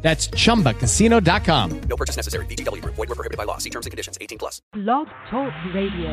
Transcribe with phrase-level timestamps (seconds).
[0.00, 1.80] That's chumbacasino.com.
[1.80, 2.46] No purchase necessary.
[2.46, 2.94] VGW Group.
[2.94, 3.58] Void were prohibited by law.
[3.58, 4.16] See terms and conditions.
[4.20, 4.62] 18 plus.
[4.72, 6.10] Blog Talk Radio.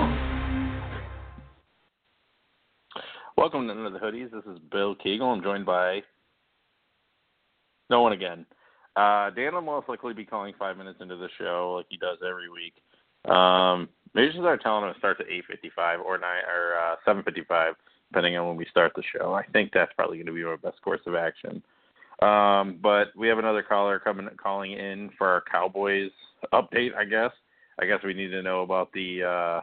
[3.37, 4.31] Welcome to Under the Hoodies.
[4.31, 5.29] This is Bill Kegel.
[5.31, 6.01] I'm joined by
[7.89, 8.45] no one again.
[8.95, 12.17] Uh, Dan will most likely be calling five minutes into the show like he does
[12.25, 12.81] every week.
[13.29, 17.73] Um, maybe just start telling him it starts at 8:55 or nine or uh, 7:55,
[18.11, 19.33] depending on when we start the show.
[19.33, 21.61] I think that's probably going to be our best course of action.
[22.21, 26.11] Um, but we have another caller coming calling in for our Cowboys
[26.53, 26.95] update.
[26.95, 27.31] I guess.
[27.79, 29.23] I guess we need to know about the.
[29.23, 29.61] Uh,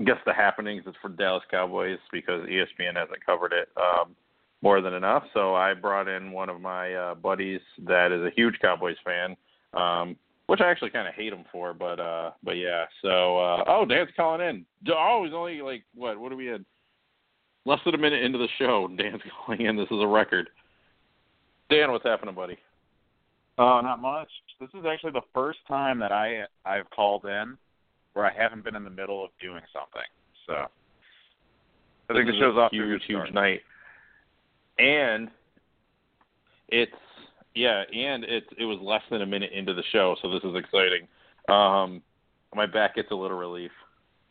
[0.00, 4.14] I guess the happenings for Dallas Cowboys because ESPN hasn't covered it um,
[4.62, 5.24] more than enough.
[5.34, 9.36] So I brought in one of my uh, buddies that is a huge Cowboys fan,
[9.74, 11.74] um, which I actually kind of hate him for.
[11.74, 12.84] But uh, but yeah.
[13.02, 14.64] So uh, oh, Dan's calling in.
[14.88, 16.18] Oh, he's only like what?
[16.18, 16.64] What do we had?
[17.64, 19.76] Less than a minute into the show, Dan's calling in.
[19.76, 20.48] This is a record.
[21.70, 22.56] Dan, what's happening, buddy?
[23.58, 24.28] Oh, not much.
[24.60, 27.56] This is actually the first time that I I've called in
[28.14, 30.02] where I haven't been in the middle of doing something.
[30.46, 33.34] So I think This it is shows a off huge, to a huge start.
[33.34, 33.60] night.
[34.78, 35.28] And
[36.68, 36.92] it's
[37.54, 40.54] yeah, and it's it was less than a minute into the show, so this is
[40.54, 41.06] exciting.
[41.48, 42.02] Um,
[42.54, 43.72] my back gets a little relief.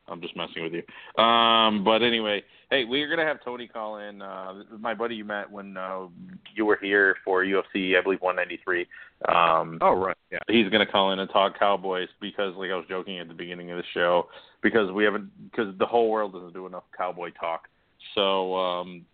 [0.10, 1.22] I'm just messing with you.
[1.24, 4.22] Um, but anyway, hey, we're gonna have Tony call in.
[4.22, 6.08] Uh, my buddy you met when uh,
[6.56, 8.86] you were here for UFC, I believe 193.
[9.28, 10.40] Um, Oh right, yeah.
[10.48, 13.34] he's going to call in and talk Cowboys because, like I was joking at the
[13.34, 14.28] beginning of the show,
[14.62, 17.68] because we haven't, because the whole world doesn't do enough Cowboy talk.
[18.16, 19.06] So, um,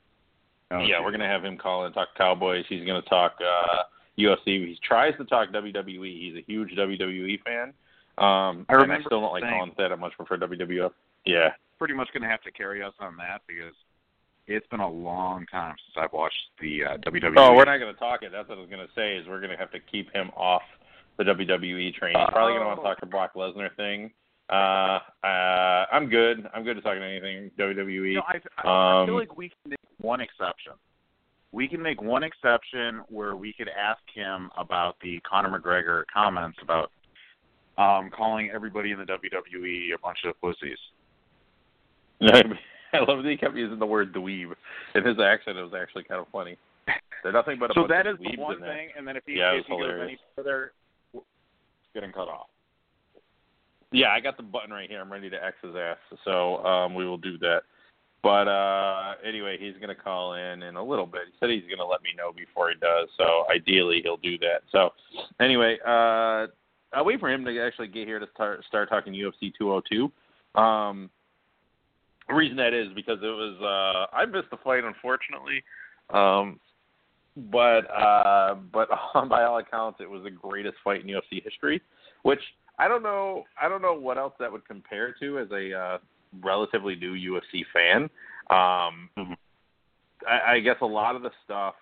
[0.72, 0.88] Okay.
[0.90, 2.66] yeah, we're going to have him call in and talk Cowboys.
[2.68, 3.84] He's going to talk uh,
[4.18, 4.46] UFC.
[4.68, 6.20] He tries to talk WWE.
[6.20, 7.74] He's a huge WWE fan.
[8.18, 9.92] Um, I and I remember still don't like saying- that.
[9.92, 10.92] I much prefer WWF.
[11.26, 11.50] Yeah.
[11.80, 13.74] pretty much going to have to carry us on that because
[14.48, 17.34] it's been a long time since I've watched the uh, WWE.
[17.38, 18.32] Oh, we're not going to talk it.
[18.32, 19.16] That's what I was going to say.
[19.16, 20.62] Is we're going to have to keep him off
[21.18, 22.16] the WWE train.
[22.18, 24.12] He's probably going to want to talk the Brock Lesnar thing.
[24.50, 26.48] Uh, uh, I'm good.
[26.54, 28.16] I'm good to talking anything WWE.
[28.16, 28.34] Know, I,
[28.68, 30.74] I, I feel Um, like we can make one exception.
[31.54, 36.58] We can make one exception where we could ask him about the Conor McGregor comments
[36.62, 36.92] about
[37.78, 40.78] um, calling everybody in the WWE a bunch of pussies.
[42.94, 44.54] I love that he kept using the word dweeb.
[44.96, 46.58] In his accent, it was actually kind of funny.
[47.24, 49.54] They're nothing but a So that is the one thing, and then if he, Yeah,
[49.54, 50.74] if he goes any further,
[51.14, 51.24] it's
[51.94, 52.48] getting cut off.
[53.92, 55.00] Yeah, I got the button right here.
[55.00, 55.98] I'm ready to X his ass.
[56.26, 57.62] So um, we will do that.
[58.24, 61.24] But uh, anyway, he's going to call in in a little bit.
[61.28, 63.10] He said he's going to let me know before he does.
[63.18, 64.62] So ideally, he'll do that.
[64.72, 64.92] So
[65.40, 66.48] anyway, uh,
[66.94, 70.12] I'll wait for him to actually get here to start start talking UFC 202.
[70.60, 71.10] Um,
[72.28, 75.64] the reason that is because it was uh, I missed the fight unfortunately,
[76.12, 76.60] um,
[77.52, 78.90] but uh, but
[79.30, 81.82] by all accounts, it was the greatest fight in UFC history.
[82.22, 82.42] Which
[82.80, 83.44] I don't know.
[83.62, 85.98] I don't know what else that would compare to as a uh,
[86.42, 88.04] relatively new UFC fan.
[88.50, 89.36] Um, Mhm.
[90.28, 91.76] I, I guess a lot of the stuff,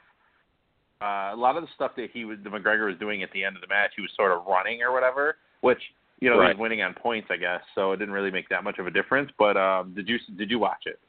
[1.02, 3.44] uh, a lot of the stuff that he was, the McGregor was doing at the
[3.44, 5.82] end of the match, he was sort of running or whatever, which
[6.20, 7.62] you know he was winning on points, I guess.
[7.76, 9.32] So it didn't really make that much of a difference.
[9.38, 11.00] But um, did you did you watch it?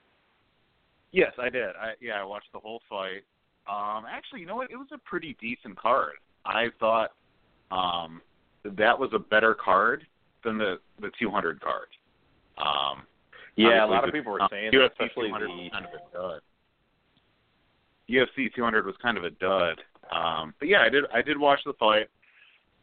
[1.12, 1.76] Yes, I did.
[1.76, 3.22] I yeah, I watched the whole fight.
[3.70, 4.70] Um, actually, you know what?
[4.70, 6.14] It was a pretty decent card.
[6.44, 7.10] I thought
[7.70, 8.20] um,
[8.64, 10.06] that was a better card
[10.42, 11.88] than the the 200 card.
[12.58, 13.02] Um,
[13.56, 16.40] Yeah, a lot of people were uh, saying that, especially the kind of a dud.
[18.12, 19.80] UFC 200 was kind of a dud.
[20.10, 22.08] Um, but yeah, I did I did watch the fight.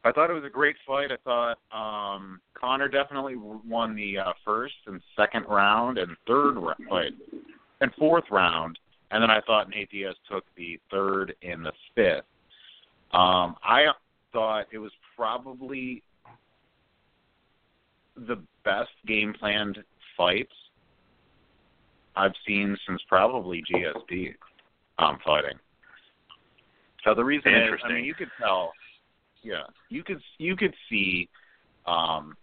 [0.03, 1.09] I thought it was a great fight.
[1.11, 6.79] I thought um, Conor definitely won the uh, first and second round and third round,
[6.89, 7.13] wait,
[7.81, 8.79] and fourth round,
[9.11, 12.25] and then I thought Nate Diaz took the third and the fifth.
[13.11, 13.87] Um, I
[14.31, 16.01] thought it was probably
[18.15, 19.79] the best game planned
[20.15, 20.53] fights
[22.15, 24.33] I've seen since probably GSP
[24.99, 25.57] um, fighting.
[27.03, 28.71] So the reason is, I mean, you could tell,
[29.41, 31.29] yeah, you could you could see,
[31.87, 32.35] um,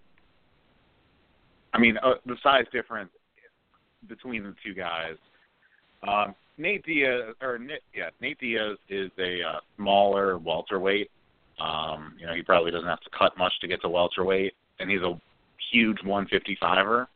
[1.74, 3.10] I mean, uh, the size difference
[4.08, 5.16] between the two guys.
[6.06, 11.10] Um, Nate Diaz, or Nate, yeah, Nate Diaz is a uh, smaller welterweight.
[11.60, 14.90] Um, you know, he probably doesn't have to cut much to get to welterweight, and
[14.90, 15.18] he's a
[15.72, 17.06] huge 155er,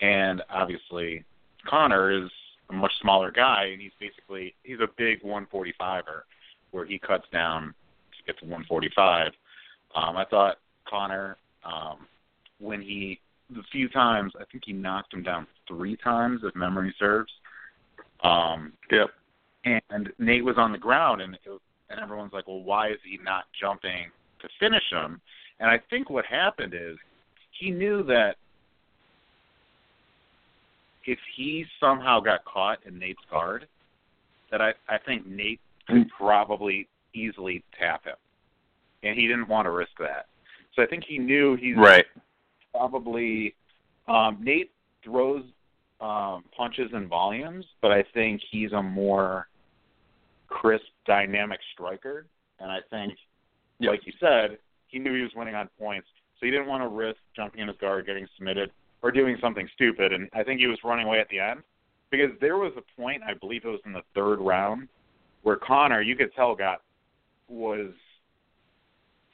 [0.00, 1.24] and obviously
[1.66, 2.30] Conor is
[2.70, 6.22] a much smaller guy, and he's basically he's a big 145er,
[6.70, 7.74] where he cuts down
[8.16, 9.32] to get to 145.
[9.94, 10.58] Um, I thought
[10.88, 12.06] Conor, um,
[12.58, 13.20] when he
[13.54, 17.32] the few times I think he knocked him down three times, if memory serves.
[18.22, 19.10] Um, Yep.
[19.64, 21.40] and Nate was on the ground, and it,
[21.90, 24.10] and everyone's like, "Well, why is he not jumping
[24.40, 25.20] to finish him?"
[25.60, 26.96] And I think what happened is
[27.50, 28.36] he knew that
[31.06, 33.66] if he somehow got caught in Nate's guard,
[34.50, 38.16] that I I think Nate could probably easily tap him,
[39.02, 40.26] and he didn't want to risk that.
[40.74, 42.04] So I think he knew he's Right.
[42.72, 43.54] probably
[44.08, 44.70] um, Nate
[45.02, 45.44] throws
[46.00, 49.48] um, punches in volumes, but I think he's a more
[50.48, 52.26] crisp, dynamic striker.
[52.60, 53.14] And I think,
[53.78, 53.90] Yep.
[53.90, 54.58] like you said,
[54.88, 56.08] he knew he was winning on points,
[56.38, 58.70] so he didn't want to risk jumping in his guard, getting submitted,
[59.02, 60.12] or doing something stupid.
[60.12, 61.62] And I think he was running away at the end
[62.10, 64.88] because there was a point, I believe it was in the third round,
[65.42, 66.82] where Conor, you could tell, got
[67.48, 67.90] was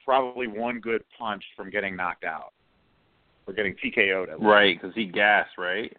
[0.04, 2.52] probably one good punch from getting knocked out
[3.46, 4.28] or getting TKO'd.
[4.28, 4.46] At least.
[4.46, 5.96] Right, because he gassed, right?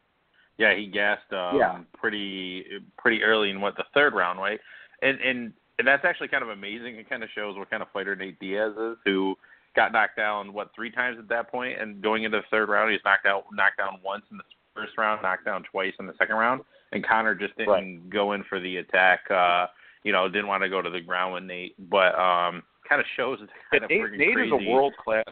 [0.57, 1.79] Yeah, he gassed um, Yeah.
[1.97, 2.65] pretty
[2.97, 4.59] pretty early in what the third round, right?
[5.01, 6.95] And and and that's actually kind of amazing.
[6.97, 9.35] It kind of shows what kind of fighter Nate Diaz is, who
[9.75, 12.91] got knocked down what three times at that point, and going into the third round,
[12.91, 14.43] he's knocked out knocked down once in the
[14.75, 16.61] first round, knocked down twice in the second round,
[16.91, 18.09] and Conor just didn't Right.
[18.09, 19.29] go in for the attack.
[19.31, 19.67] uh
[20.03, 23.07] You know, didn't want to go to the ground with Nate, but um kind of
[23.15, 24.55] shows it's kind of Nate, Nate crazy.
[24.55, 25.23] is a world class.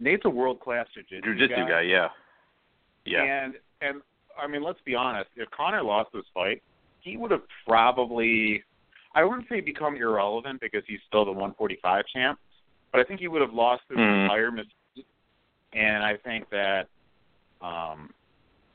[0.00, 2.08] Nate's a world class jiu-jitsu, jiu-jitsu guy, yeah,
[3.04, 3.22] yeah.
[3.24, 4.02] And and
[4.40, 5.28] I mean, let's be honest.
[5.36, 6.62] If Conor lost this fight,
[7.00, 8.62] he would have probably.
[9.14, 12.38] I wouldn't say become irrelevant because he's still the 145 champ,
[12.92, 14.22] but I think he would have lost his Mhm.
[14.22, 15.04] entire mystique.
[15.72, 16.88] And I think that,
[17.60, 18.14] um,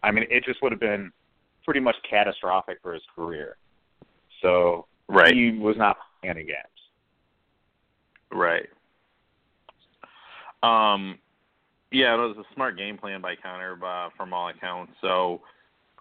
[0.04, 1.12] I mean, it just would have been
[1.64, 3.58] pretty much catastrophic for his career.
[4.42, 5.34] So Right.
[5.34, 6.92] he was not playing any games.
[8.32, 8.70] Right.
[10.62, 11.20] Um,
[11.92, 14.94] yeah, it was a smart game plan by Conor, uh, from all accounts.
[15.02, 15.42] So,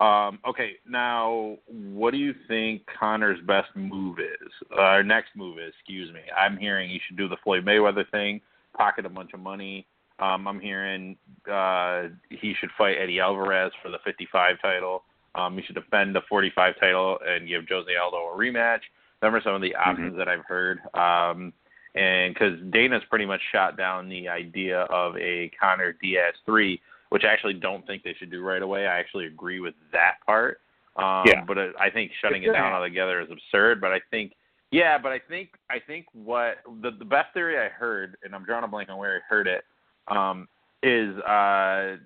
[0.02, 4.52] um, okay, now what do you think Conor's best move is?
[4.76, 5.72] Or next move is?
[5.78, 6.20] Excuse me.
[6.36, 8.40] I'm hearing he should do the Floyd Mayweather thing,
[8.76, 9.86] pocket a bunch of money.
[10.18, 11.16] Um, I'm hearing
[11.50, 15.04] uh, he should fight Eddie Alvarez for the 55 title.
[15.36, 18.80] Um, he should defend the 45 title and give Jose Aldo a rematch.
[19.20, 20.80] Them are some of the options that I've heard.
[20.94, 21.52] Um,
[21.94, 26.80] and because Dana's pretty much shot down the idea of a Conor Diaz three,
[27.12, 28.86] which I actually don't think they should do right away.
[28.86, 30.60] I actually agree with that part.
[30.96, 31.44] Um, Yeah.
[31.46, 33.82] But I think shutting it down altogether is absurd.
[33.82, 34.32] But I think,
[34.70, 38.44] yeah, but I think I think what the the best theory I heard, and I'm
[38.44, 39.64] drawing a blank on where I heard it,
[40.08, 40.48] um,
[40.82, 41.96] is uh,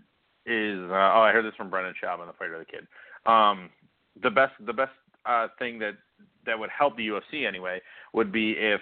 [0.45, 2.87] is uh, oh I heard this from Brendan Schaub on the Fighter and the Kid.
[3.27, 3.71] Um,
[4.21, 4.93] the best the best
[5.25, 5.95] uh, thing that
[6.47, 7.81] that would help the UFC anyway
[8.13, 8.81] would be if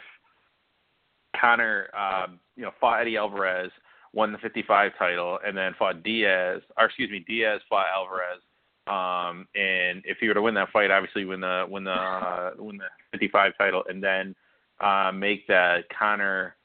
[1.38, 3.70] Conor, um, you know, fought Eddie Alvarez,
[4.14, 8.40] won the 55 title, and then fought Diaz, or excuse me, Diaz fought Alvarez.
[8.86, 12.50] Um, and if he were to win that fight, obviously win the win the uh,
[12.58, 14.34] win the 55 title, and then
[14.80, 16.56] uh, make that Conor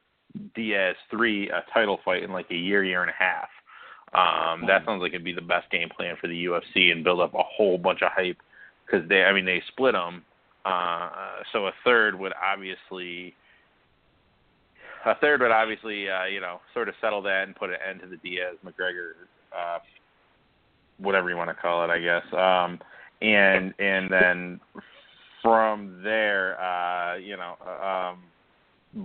[0.56, 3.50] Diaz three a title fight in like a year, year and a half.
[4.12, 7.20] Um, that sounds like it'd be the best game plan for the UFC and build
[7.20, 8.38] up a whole bunch of hype
[8.86, 10.24] because they, I mean, they split them.
[10.66, 11.10] Uh,
[11.54, 13.36] so a third would obviously
[15.06, 18.02] a third would obviously, uh, you know, sort of settle that and put an end
[18.02, 19.12] to the Diaz McGregor,
[19.56, 19.80] uh,
[20.98, 22.24] whatever you want to call it, I guess.
[22.34, 22.80] Um,
[23.22, 24.60] and and then
[25.42, 28.24] from there, uh, you know, um,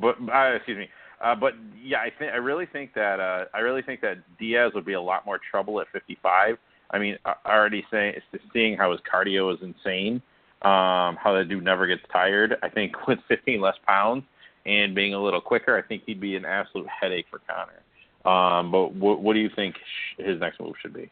[0.01, 0.89] but uh, excuse me.
[1.21, 4.73] Uh, but yeah, I think I really think that uh, I really think that Diaz
[4.75, 6.59] would be a lot more trouble at 55.
[6.91, 8.15] I mean, already saying
[8.53, 10.17] seeing how his cardio is insane,
[10.63, 12.57] um, how that dude never gets tired.
[12.63, 14.25] I think with 15 less pounds,
[14.67, 17.83] and being a little quicker, I think he'd be an absolute headache for Conor.
[18.25, 21.11] Um, but what, what do you think sh- his next move should be?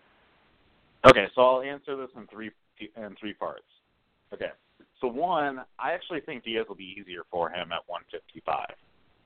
[1.07, 2.51] Okay, so I'll answer this in three
[2.97, 3.65] in three parts.
[4.33, 4.51] Okay,
[5.01, 8.67] so one, I actually think Diaz will be easier for him at 155,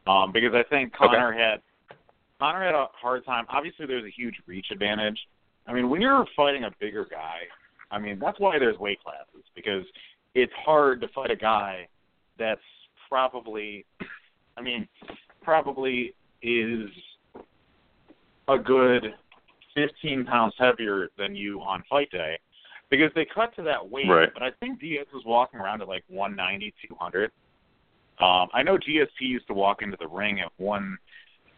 [0.06, 1.60] um, because I think Conor had
[2.40, 3.44] Conor had a hard time.
[3.48, 5.18] Obviously, there's a huge reach advantage.
[5.66, 7.40] I mean, when you're fighting a bigger guy,
[7.90, 9.84] I mean that's why there's weight classes because
[10.34, 11.88] it's hard to fight a guy
[12.38, 12.60] that's
[13.08, 13.84] probably,
[14.56, 14.88] I mean,
[15.42, 16.88] probably is
[18.48, 19.14] a good
[19.74, 22.38] 15 pounds heavier than you on fight day
[22.90, 24.08] because they cut to that weight.
[24.08, 24.28] Right.
[24.32, 27.30] But I think Diaz was walking around at like 190, 200.
[28.18, 30.96] Um, I know GSP used to walk into the ring at one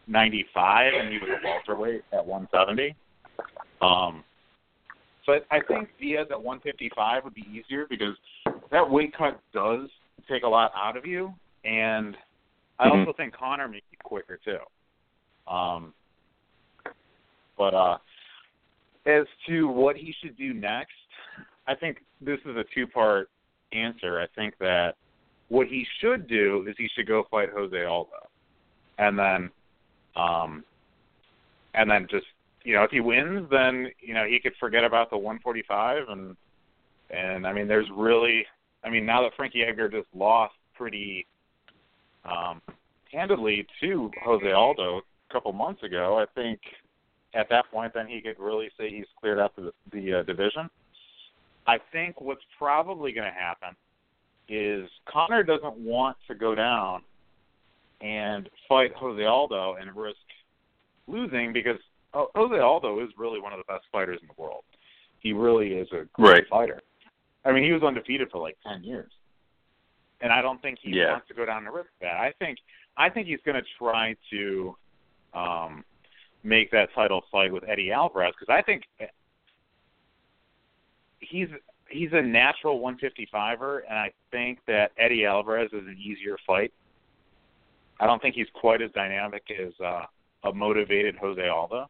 [0.07, 2.95] 95, and he was a welterweight at 170.
[3.81, 4.23] Um,
[5.25, 8.15] so I, I think Diaz at 155 would be easier because
[8.71, 9.87] that weight cut does
[10.27, 11.33] take a lot out of you,
[11.63, 12.17] and
[12.79, 12.99] I Mhm.
[12.99, 14.59] also think Conor may be quicker too.
[15.47, 15.93] Um,
[17.57, 17.97] but uh,
[19.05, 20.93] as to what he should do next,
[21.67, 23.29] I think this is a two-part
[23.73, 24.19] answer.
[24.19, 24.95] I think that
[25.49, 28.29] what he should do is he should go fight Jose Aldo,
[28.97, 29.51] and then,
[30.15, 30.63] um,
[31.73, 32.25] and then just
[32.63, 36.37] you know if he wins, then you know he could forget about the 145 and
[37.09, 38.45] and I mean there's really
[38.83, 41.25] I mean now that Frankie Edgar just lost pretty
[42.25, 42.61] um,
[43.11, 46.59] handedly to Jose Aldo a couple months ago, I think
[47.33, 50.69] at that point then he could really say he's cleared out the, the uh, division.
[51.67, 53.75] I think what's probably going to happen
[54.47, 57.01] is Conor doesn't want to go down
[58.01, 60.17] and fight Jose Aldo and risk
[61.07, 61.77] losing because
[62.13, 64.63] Jose Aldo is really one of the best fighters in the world.
[65.19, 66.47] He really is a great Right.
[66.49, 66.81] fighter.
[67.45, 69.11] I mean, he was undefeated for like ten years,
[70.21, 71.11] and I don't think he Yeah.
[71.11, 72.15] wants to go down the risk that.
[72.17, 72.59] I think
[72.97, 74.75] I think he's going to try to
[75.33, 75.85] um,
[76.43, 78.83] make that title fight with Eddie Alvarez because I think
[81.19, 81.47] he's
[81.89, 86.71] he's a natural 155er, and I think that Eddie Alvarez is an easier fight.
[87.99, 90.05] I don't think he's quite as dynamic as uh,
[90.43, 91.89] a motivated Jose Aldo.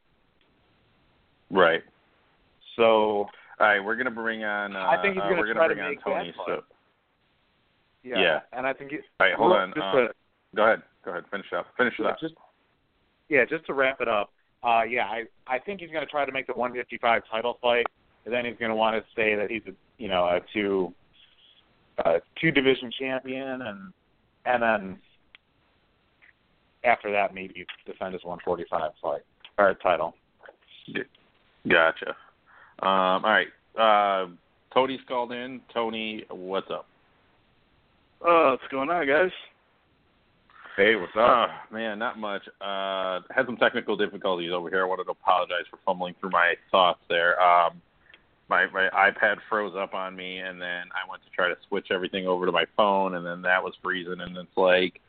[1.51, 1.83] Right.
[2.75, 3.27] So
[3.59, 4.75] All right, we're gonna bring on.
[4.75, 6.33] Uh, I think he's uh, gonna we're try gonna to bring on make that Tony.
[6.45, 6.63] So,
[8.03, 8.39] yeah, Yeah.
[8.53, 9.69] and I think it, all right, hold Well, on.
[9.73, 10.09] Just Uh, to,
[10.55, 10.81] go ahead.
[11.03, 11.25] Go ahead.
[11.29, 11.67] Finish up.
[11.77, 12.19] Finish it yeah, up.
[12.19, 12.33] just
[13.27, 14.31] yeah, just to wrap it up.
[14.63, 17.85] Uh, yeah, I I think he's going to try to make the 155 title fight,
[18.25, 20.93] and then he's going to want to say that he's a you know a two
[22.05, 23.93] uh, two division champion, and
[24.45, 24.99] and then
[26.85, 29.21] after that maybe defend his 145 fight
[29.57, 30.15] or title.
[31.67, 32.15] Gotcha.
[32.81, 33.47] Um, all right.
[33.77, 34.29] Uh,
[34.73, 35.61] Tony's called in.
[35.73, 36.87] Tony, what's up?
[38.21, 39.31] Oh, what's going on, guys?
[40.77, 42.43] Hey, what's Oh, man, not much.
[42.61, 44.81] Uh, had some technical difficulties over here.
[44.81, 47.41] I wanted to apologize for fumbling through my thoughts there.
[47.41, 47.81] Um,
[48.49, 51.87] my my iPad froze up on me, and then I went to try to switch
[51.91, 55.01] everything over to my phone, and then that was freezing, and it's like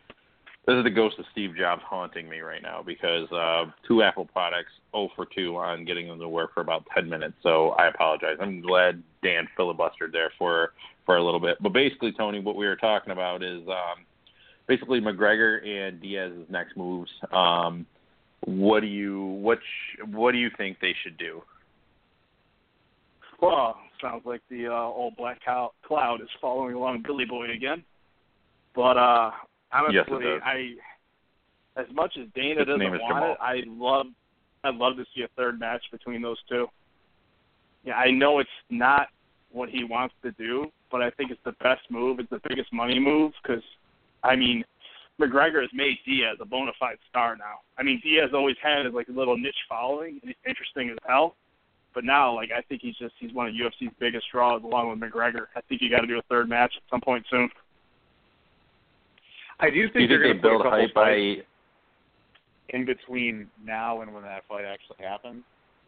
[0.71, 4.25] this is the ghost of Steve Jobs haunting me right now because uh, two Apple
[4.27, 7.35] products, 0 for 2 on getting them to work for about 10 minutes.
[7.43, 8.37] So I apologize.
[8.41, 10.75] I'm glad Dan filibustered there for
[11.07, 11.59] for a little bit.
[11.61, 14.05] But basically, Tony, what we were talking about is um,
[14.69, 17.11] basically McGregor and Diaz's next moves.
[17.33, 17.85] Um,
[18.45, 21.43] what do you what sh- what do you think they should do?
[23.43, 27.83] Well, sounds like the uh, old black cow- cloud is following along Billy Boy again.
[28.73, 29.33] But uh
[29.73, 30.43] honestly, Yes, it does.
[30.45, 30.75] I
[31.77, 33.33] as much as Dana His doesn't want Jamal.
[33.33, 34.07] it, I love
[34.65, 36.67] I'd love to see a third match between those two.
[37.85, 39.09] Yeah, I know it's not
[39.53, 42.21] what he wants to do, but I think it's the best move.
[42.21, 43.63] It's the biggest money move because,
[44.23, 44.65] I mean,
[45.21, 47.61] McGregor has made Diaz a bona fide star now.
[47.79, 50.99] I mean, Diaz always had his like a little niche following, and he's interesting as
[51.07, 51.37] hell.
[51.95, 55.01] But now, like, I think he's just he's one of UFC's biggest draws, along with
[55.01, 55.47] McGregor.
[55.57, 57.49] I think you got to do a third match at some point soon.
[59.61, 61.43] I do think Do you they're think they going to build a hype by
[62.71, 65.43] in between now and when that fight actually happens.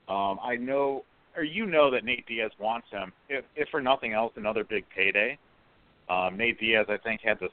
[0.09, 1.05] Um, I know,
[1.37, 3.13] or you know, that Nate Diaz wants him.
[3.29, 5.39] If, if for nothing else, another big payday.
[6.11, 7.49] Um, Nate Diaz, I think, had the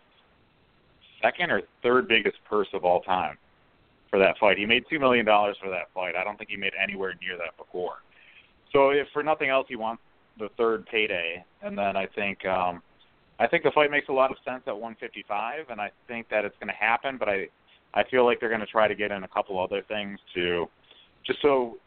[1.21, 3.37] second or third biggest purse of all time
[4.09, 4.57] for that fight.
[4.57, 6.15] He made two million dollars for that fight.
[6.15, 7.97] I don't think he made anywhere near that before.
[8.73, 10.01] So, if for nothing else, he wants
[10.37, 12.45] the third payday, and then I think.
[12.45, 12.81] um
[13.39, 16.45] I think the fight makes a lot of sense at 155, and I think that
[16.45, 17.17] it's going to happen.
[17.17, 17.47] But I,
[17.93, 20.67] I feel like they're going to try to get in a couple other things to,
[21.25, 21.77] just so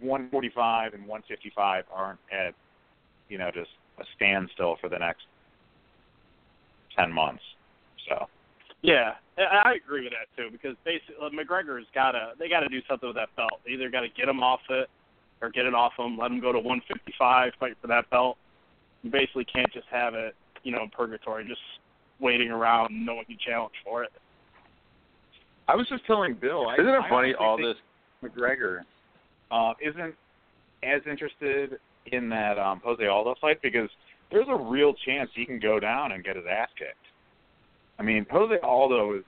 [0.00, 2.54] 145 and 155 aren't at,
[3.28, 5.22] you know, just a standstill for the next
[6.96, 7.42] 10 months.
[8.08, 8.26] So
[8.82, 12.68] Yeah, I agree with that too because basically uh, McGregor's got to they got to
[12.68, 13.60] do something with that belt.
[13.64, 14.88] They either got to get him off it
[15.42, 18.36] or get it off him, let him go to 155, fight for that belt.
[19.02, 21.60] You basically can't just have it, you know, in purgatory, just
[22.20, 24.10] waiting around no one can challenge for it.
[25.68, 26.68] I was just telling Bill.
[26.68, 27.76] I, Isn't it I funny all this
[28.22, 28.80] McGregor
[29.50, 30.14] uh, isn't
[30.82, 33.88] as interested in that um, Jose Aldo fight because
[34.30, 36.96] there's a real chance he can go down and get his ass kicked.
[37.98, 39.24] I mean, Jose Aldo is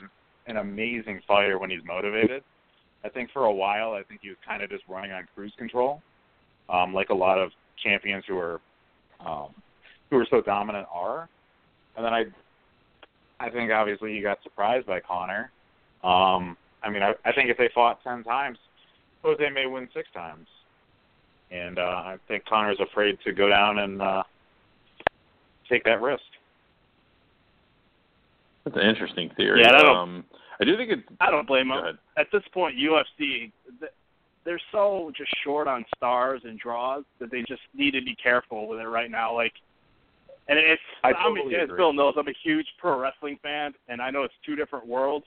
[0.46, 2.42] an amazing fighter when he's motivated.
[3.04, 5.52] I think for a while, I think he was kind of just running on cruise
[5.58, 6.00] control,
[6.68, 7.50] um, like a lot of
[7.82, 8.60] champions who are
[9.26, 9.48] um,
[10.12, 11.26] who are so dominant are.
[11.96, 12.24] And then I,
[13.40, 15.50] I think obviously he got surprised by Conor.
[16.04, 18.58] Um, I mean, I, I think if they fought ten times,
[19.22, 20.46] Jose may win six times,
[21.50, 24.22] and uh, I think Conor's afraid to go down and uh,
[25.68, 26.22] take that risk.
[28.64, 29.60] That's an interesting theory.
[29.62, 30.24] Yeah, I don't- um,
[30.60, 31.00] I do think it.
[31.20, 31.84] I don't blame Go them.
[31.84, 31.98] ahead.
[32.16, 33.50] At this point, UFC,
[34.44, 38.68] they're so just short on stars and draws that they just need to be careful
[38.68, 39.34] with it right now.
[39.34, 39.54] Like,
[40.48, 41.68] and it's I I'm- totally as.
[41.76, 45.26] Bill knows, I'm a huge pro wrestling fan, and I know it's two different worlds,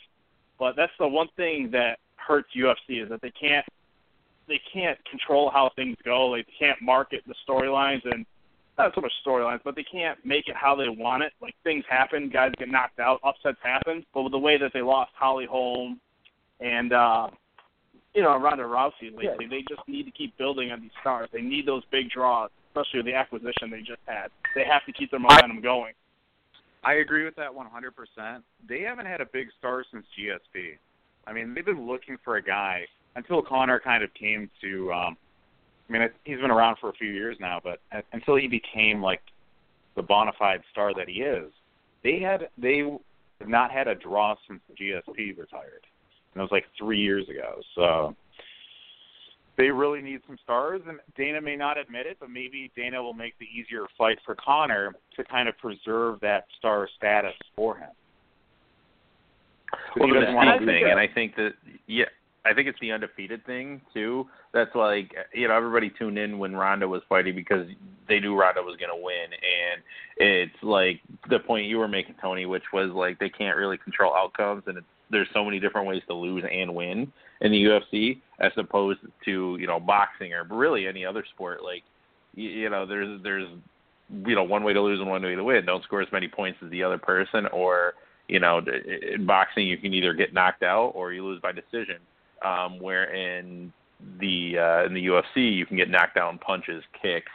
[0.59, 3.65] but that's the one thing that hurts UFC is that they can't
[4.47, 6.27] they can't control how things go.
[6.27, 8.25] Like, they can't market the storylines and
[8.77, 11.33] not so much storylines, but they can't make it how they want it.
[11.41, 14.05] Like things happen, guys get knocked out, upsets happen.
[14.13, 15.99] But with the way that they lost Holly Holm
[16.59, 17.29] and uh
[18.13, 21.27] you know, Ronda Rousey lately, they just need to keep building on these stars.
[21.33, 24.27] They need those big draws, especially with the acquisition they just had.
[24.53, 25.93] They have to keep their momentum going.
[26.83, 28.41] I agree with that 100%.
[28.67, 30.77] They haven't had a big star since GSP.
[31.25, 34.91] I mean, they've been looking for a guy until Conor kind of came to.
[34.93, 35.17] um
[35.87, 37.79] I mean, he's been around for a few years now, but
[38.11, 39.21] until he became like
[39.95, 41.51] the bona fide star that he is,
[42.03, 42.79] they had they
[43.39, 45.85] have not had a draw since GSP retired,
[46.33, 47.61] and it was like three years ago.
[47.75, 48.15] So
[49.57, 53.13] they really need some stars, and Dana may not admit it, but maybe Dana will
[53.13, 57.89] make the easier fight for Conor to kind of preserve that star status for him.
[59.95, 60.99] Well, he the doesn't want mystique to thing, and.
[60.99, 61.51] I think that
[61.87, 62.05] yeah,
[62.45, 64.27] I think it's the undefeated thing too.
[64.53, 67.67] That's like you know everybody tuned in when Ronda was fighting because
[68.07, 69.81] they knew Ronda was going to win, and
[70.17, 74.13] it's like the point you were making, Tony, which was like they can't really control
[74.13, 78.21] outcomes, and it's, there's so many different ways to lose and win in the UFC
[78.39, 81.63] as opposed to you know boxing or really any other sport.
[81.63, 81.83] Like
[82.33, 83.47] you, you know there's there's
[84.25, 85.65] you know one way to lose and one way to win.
[85.65, 87.93] Don't score as many points as the other person, or
[88.27, 88.59] you know,
[89.13, 91.97] in boxing you can either get knocked out or you lose by decision.
[92.43, 93.71] Um, where in
[94.19, 97.31] the uh, in the UFC you can get knocked down punches, kicks,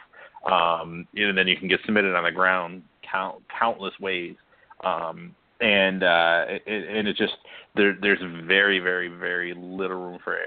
[0.49, 4.35] um, and then you can get submitted on the ground count countless ways.
[4.83, 7.35] Um, and uh, it, and it just
[7.75, 10.37] there there's very very very little room for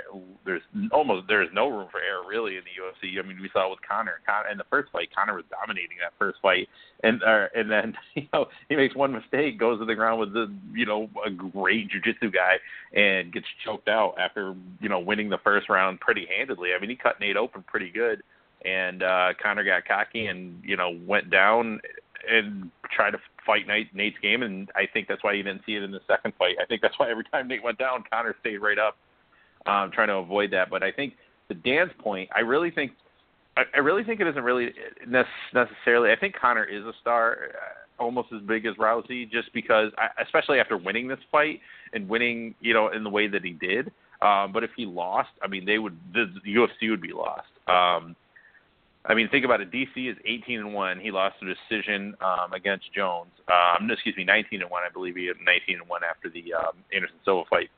[0.45, 0.61] there's
[0.93, 3.19] almost there's no room for error really in the UFC.
[3.19, 4.21] I mean we saw it with Conor.
[4.27, 6.69] Conor in the first fight, Conor was dominating that first fight,
[7.03, 10.33] and uh, and then you know he makes one mistake, goes to the ground with
[10.33, 12.57] the you know a great jujitsu guy,
[12.99, 16.71] and gets choked out after you know winning the first round pretty handedly.
[16.77, 18.23] I mean he cut Nate open pretty good,
[18.65, 21.81] and uh, Conor got cocky and you know went down
[22.29, 25.75] and tried to fight Nate, Nate's game, and I think that's why you didn't see
[25.75, 26.57] it in the second fight.
[26.61, 28.97] I think that's why every time Nate went down, Conor stayed right up,
[29.67, 30.71] um, trying to avoid that.
[30.71, 31.15] But I think
[31.49, 32.93] to Dan's point, I really think
[33.57, 34.71] I, I really think it isn't really
[35.07, 36.11] necessarily.
[36.11, 40.23] I think Conor is a star, uh, almost as big as Rousey, just because, I,
[40.23, 41.61] especially after winning this fight
[41.93, 43.93] and winning, you know, in the way that he did.
[44.23, 47.49] Um, but if he lost, I mean, they would the, the UFC would be lost.
[47.69, 48.17] Um,
[49.07, 49.71] I mean, think about it.
[49.71, 50.99] DC is 18 and one.
[50.99, 53.31] He lost a decision um, against Jones.
[53.49, 54.83] Um, no, excuse me, 19 and one.
[54.83, 57.69] I believe he had 19 and one after the um, Anderson Silva fight.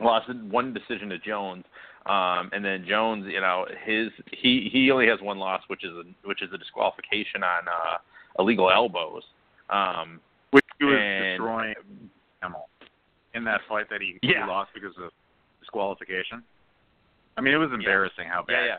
[0.00, 1.64] Lost one decision to Jones,
[2.04, 5.90] um, and then Jones, you know, his he he only has one loss, which is
[5.92, 7.96] a which is a disqualification on uh,
[8.38, 9.22] illegal elbows.
[9.70, 11.74] Um, which he was and- destroying
[12.42, 12.68] Hamill
[13.34, 14.44] in that fight that he, Yeah.
[14.44, 15.10] he lost because of
[15.60, 16.42] disqualification.
[17.36, 18.52] I mean, it was embarrassing how bad.
[18.52, 18.78] Yeah, yeah.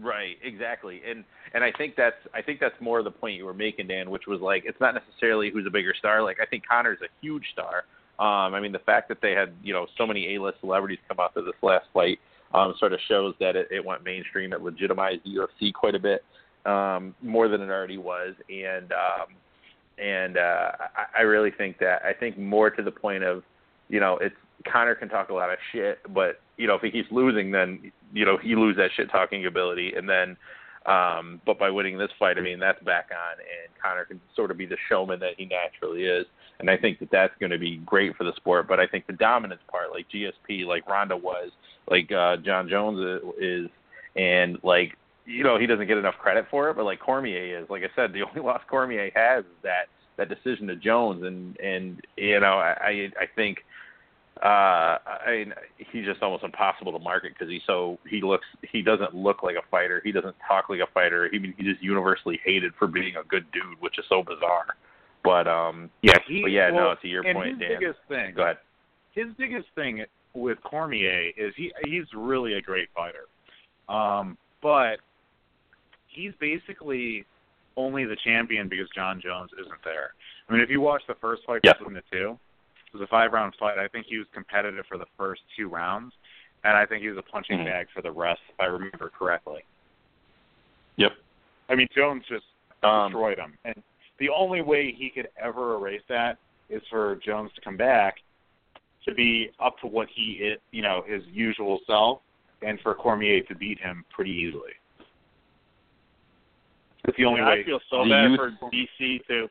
[0.00, 1.00] Right, exactly.
[1.08, 4.10] And and I think that's I think that's more the point you were making, Dan,
[4.10, 6.22] which was like it's not necessarily who's a bigger star.
[6.22, 7.84] Like I think Conor's a huge star.
[8.18, 10.98] Um, I mean the fact that they had, you know, so many A list celebrities
[11.08, 12.18] come out to this last fight
[12.52, 15.98] um sort of shows that it, it went mainstream, it legitimized the UFC quite a
[15.98, 16.22] bit,
[16.66, 18.34] um, more than it already was.
[18.50, 19.28] And um
[19.98, 23.44] and uh I, I really think that I think more to the point of,
[23.88, 24.36] you know, it's
[24.70, 27.92] Conor can talk a lot of shit, but you know if he keeps losing, then
[28.12, 30.36] you know he lose that shit talking ability, and then
[30.86, 34.50] um, but by winning this fight, I mean that's back on, and Conor can sort
[34.50, 36.26] of be the showman that he naturally is,
[36.60, 38.68] and I think that that's going to be great for the sport.
[38.68, 41.50] But I think the dominance part, like GSP, like Ronda was,
[41.90, 43.68] like uh, Jon Jones is,
[44.14, 47.68] and like you know he doesn't get enough credit for it, but like Cormier is.
[47.68, 51.58] Like I said, the only loss Cormier has is that that decision to Jones, and
[51.58, 52.90] and you know I I,
[53.22, 53.58] I think
[54.42, 58.82] uh I mean he's just almost impossible to market because he's so he looks he
[58.82, 62.38] doesn't look like a fighter he doesn't talk like a fighter he he's just universally
[62.44, 64.76] hated for being a good dude which is so bizarre
[65.24, 66.42] but um Yeah, he.
[66.42, 68.34] but yeah well, no to your point his Dan biggest thing.
[68.34, 68.58] go ahead
[69.14, 73.24] His biggest thing with Cormier is he he's really a great fighter,
[73.88, 74.96] um, but
[76.08, 77.24] he's basically
[77.78, 80.10] only the champion because Jon Jones isn't there.
[80.48, 81.72] I mean, if you watch the first fight Yeah.
[81.72, 82.38] between the two,
[82.98, 83.78] was a five round fight.
[83.78, 86.14] I think he was competitive for the first two rounds,
[86.64, 87.64] and I think he was a punching Mhm.
[87.66, 89.64] bag for the rest, if I remember correctly.
[90.96, 91.16] Yep.
[91.68, 92.46] I mean, Jones just
[92.82, 93.82] Um, destroyed him, and
[94.18, 98.20] the only way he could ever erase that is for Jones to come back
[99.04, 102.22] to be up to what he is, you know, his usual self,
[102.62, 104.74] and for Cormier to beat him pretty easily.
[107.04, 107.60] It's the only Yeah, way.
[107.60, 109.48] I feel so Do bad you- for DC too.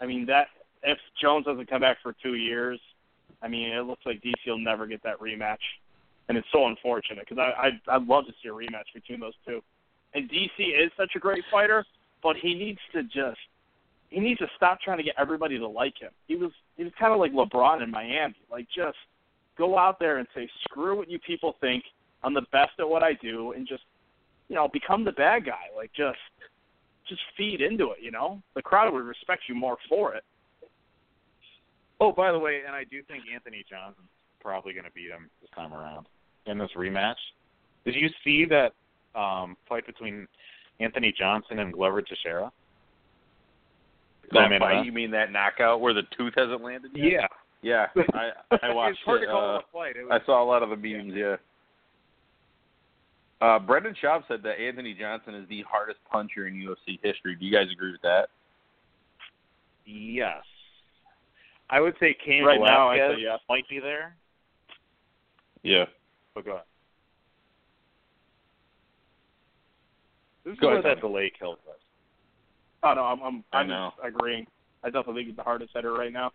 [0.00, 0.48] I mean that
[0.84, 2.80] if Jones doesn't come back for two years,
[3.42, 5.62] I mean it looks like DC will never get that rematch,
[6.28, 9.34] and it's so unfortunate because I I I'd love to see a rematch between those
[9.46, 9.62] two.
[10.14, 11.84] And DC is such a great fighter,
[12.22, 13.40] but he needs to just
[14.10, 16.10] he needs to stop trying to get everybody to like him.
[16.28, 18.96] He was he was kind of like LeBron in Miami, like just
[19.58, 21.84] go out there and say screw what you people think.
[22.22, 23.82] I'm the best at what I do, and just
[24.48, 25.66] you know become the bad guy.
[25.76, 26.18] Like just
[27.08, 27.98] just feed into it.
[28.00, 30.24] You know, the crowd would respect you more for it.
[32.00, 34.08] Oh, by the way, and I do think Anthony Johnson's
[34.40, 36.06] probably going to beat him this time around
[36.46, 37.14] in this rematch.
[37.84, 38.72] Did you see that
[39.18, 40.26] um, fight between
[40.80, 42.50] Anthony Johnson and Glover Teixeira?
[44.32, 47.30] that Main fight, you mean that knockout where the tooth hasn't landed yet?
[47.62, 49.26] Yeah, Yeah, I I watched it's hard it.
[49.26, 49.96] to call uh, it a fight.
[49.96, 51.12] It I saw a lot of the memes.
[51.14, 51.36] Yeah.
[53.40, 57.36] Uh, Brendan Schaub said that Anthony Johnson is the hardest puncher in UFC history.
[57.38, 58.28] Do you guys agree with that?
[59.86, 60.42] yes,
[61.70, 63.38] I would say Cain Right now, I Velasquez say yes.
[63.48, 64.14] might be there.
[65.62, 65.84] Yeah.
[66.34, 66.64] But go ahead.
[70.44, 71.80] This is Go where ahead, that delay kills us.
[72.82, 73.92] Oh no, I'm I'm I I'm know.
[73.96, 74.46] just agreeing.
[74.82, 76.30] I definitely think he's the hardest hitter right now.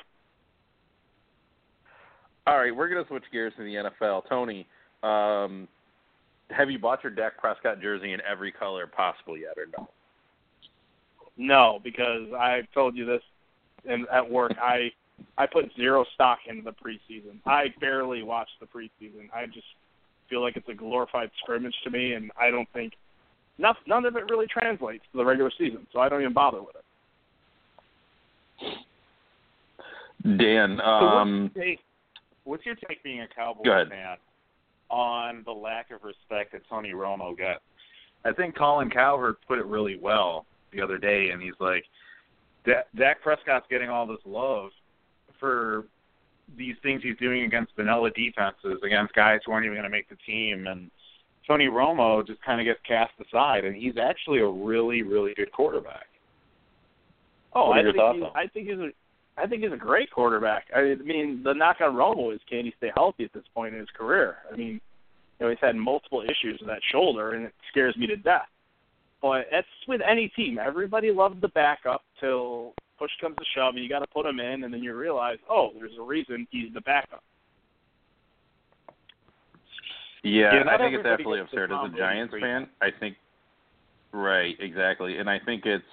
[2.47, 4.23] All right, we're gonna switch gears to the NFL.
[4.27, 4.65] Tony,
[5.03, 5.67] um,
[6.49, 9.87] have you bought your Dak Prescott jersey in every color possible yet, or no?
[11.37, 13.21] No, because I told you this,
[13.87, 14.91] and at work I
[15.37, 17.39] I put zero stock into the preseason.
[17.45, 19.29] I barely watch the preseason.
[19.33, 19.67] I just
[20.29, 22.93] feel like it's a glorified scrimmage to me, and I don't think
[23.57, 25.87] none none of it really translates to the regular season.
[25.93, 26.83] So I don't even bother with it.
[30.37, 31.79] Dan, So um, what's, your take,
[32.43, 34.17] what's your take being a Cowboys fan
[34.89, 37.61] on the lack of respect that Tony Romo got?
[38.25, 41.85] I think Colin Cowherd put it really well the other day, and he's like,
[42.65, 44.71] "Da- Dak Prescott's getting all this love
[45.39, 45.85] for
[46.57, 50.09] these things he's doing against vanilla defenses, against guys who aren't even going to make
[50.09, 50.89] the team, and
[51.47, 55.51] Tony Romo just kind of gets cast aside, and he's actually a really, really good
[55.51, 56.05] quarterback.
[57.53, 58.23] Oh, I think he's.
[58.35, 58.89] I think he's a
[59.39, 60.65] I think he's a great quarterback.
[60.75, 63.79] I mean, the knock on Romo is can he stay healthy at this point in
[63.79, 64.37] his career?
[64.51, 64.81] I mean,
[65.39, 68.47] you know, he's had multiple issues with that shoulder, and it scares me to death.
[69.21, 70.59] But that's with any team.
[70.59, 74.39] Everybody loved the backup till push comes to shove, and you got to put him
[74.39, 77.23] in, and then you realize, oh, there's a reason he's the backup.
[80.23, 81.71] Yeah, Yeah, I think it's absolutely absurd.
[81.71, 83.15] As a Giants fan, I think
[84.11, 85.85] right, exactly, and I think it's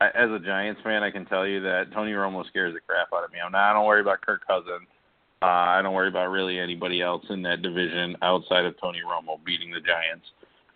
[0.00, 3.24] as a Giants fan, I can tell you that Tony Romo scares the crap out
[3.24, 3.38] of me.
[3.44, 3.70] I'm not.
[3.70, 4.88] I don't worry about Kirk Cousins.
[5.42, 9.42] Uh, I don't worry about really anybody else in that division outside of Tony Romo
[9.44, 10.26] beating the Giants.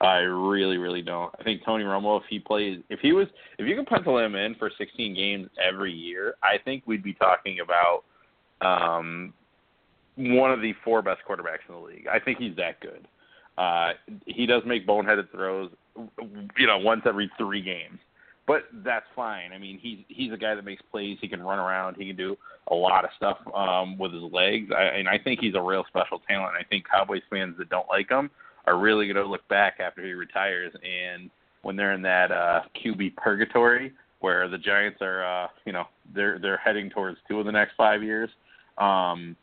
[0.01, 1.33] I really, really don't.
[1.39, 3.27] I think Tony Romo, if he plays, if he was,
[3.59, 7.15] if you could pencil him in for 16 games every year, I think we'd be
[7.15, 8.05] talking about
[8.61, 9.33] um,
[10.17, 12.07] one of the four best quarterbacks in the league.
[12.11, 13.07] I think he's that good.
[13.57, 13.93] Uh,
[14.27, 15.71] he does make boneheaded throws,
[16.57, 18.01] you know, once every three games,
[18.49, 19.53] but that's fine.
[19.53, 21.19] I mean, he's he's a guy that makes plays.
[21.21, 21.95] He can run around.
[21.97, 22.37] He can do
[22.69, 24.73] a lot of stuff um, with his legs.
[24.77, 26.55] I, and I think he's a real special talent.
[26.59, 28.29] I think Cowboys fans that don't like him
[28.66, 31.31] are really going to look back after he retires and
[31.62, 36.38] when they're in that uh, QB purgatory where the Giants are, uh, you know, they're
[36.38, 38.31] they're heading towards two of the next five years.
[38.79, 39.37] Um,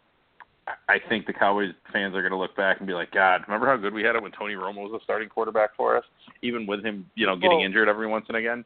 [0.87, 3.67] I think the Cowboys fans are going to look back and be like, God, remember
[3.67, 6.03] how good we had it when Tony Romo was a starting quarterback for us,
[6.41, 8.63] even with him, you know, getting Well- injured every once and again.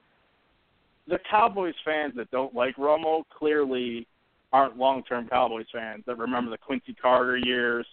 [1.07, 4.07] The Cowboys fans that don't like Romo clearly
[4.51, 7.85] aren't long-term Cowboys fans that remember the Quincy Carter years,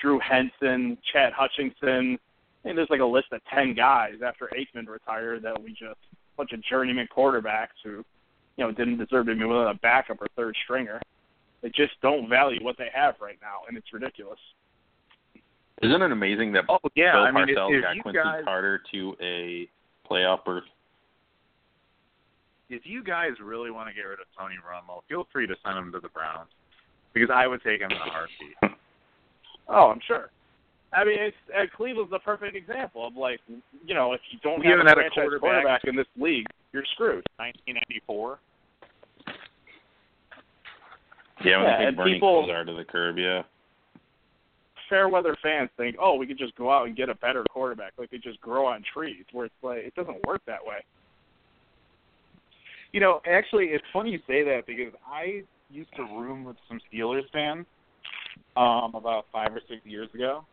[0.00, 2.18] Drew Henson, Chad Hutchinson.
[2.64, 6.36] And there's like a list of ten guys after Aikman retired that we just a
[6.36, 8.04] bunch of journeyman quarterbacks who,
[8.56, 11.00] you know, didn't deserve to be with a backup or third stringer.
[11.62, 14.38] They just don't value what they have right now, and it's ridiculous.
[15.82, 18.82] Isn't it amazing that Oh yeah, Bill I mean, Parcells if got Quincy guys, Carter
[18.92, 19.68] to a
[20.10, 20.64] playoff berth?
[22.70, 25.78] if you guys really want to get rid of Tony Romo, feel free to send
[25.78, 26.50] him to the Browns
[27.14, 28.56] because I would take him in a heartbeat.
[29.68, 30.30] Oh, I'm sure.
[30.92, 33.40] I mean, it's uh, Cleveland's the perfect example of like,
[33.84, 35.84] you know, if you don't We have a had a franchise quarterback.
[35.84, 37.24] in this league, you're screwed.
[37.36, 38.38] 1994.
[41.44, 43.42] Yeah, when Yeah, they and take Bernie people- Kosar to the curb, yeah.
[44.88, 47.92] fair weather fans think, oh, we could just go out and get a better quarterback,
[47.98, 49.24] like they just grow on trees.
[49.32, 50.82] Where it's like it doesn't work that way.
[52.94, 56.80] You know, actually, it's funny you say that because I used to room with some
[56.90, 57.66] Steelers fans
[58.56, 60.44] um, about five or six years ago,